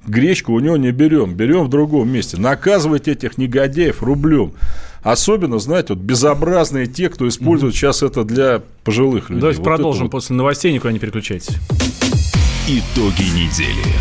[0.06, 2.38] гречку у него не берем, берем в другом месте.
[2.38, 4.54] Наказывайте этих негодяев рублем.
[5.04, 7.78] Особенно, знаете, вот безобразные те, кто использует mm-hmm.
[7.78, 9.42] сейчас это для пожилых людей.
[9.42, 10.12] Давайте вот продолжим вот...
[10.12, 11.56] после новостей, никуда не переключайтесь.
[12.68, 13.94] Итоги недели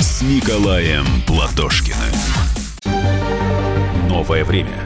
[0.00, 1.98] с Николаем Платошкиным.
[4.08, 4.85] Новое время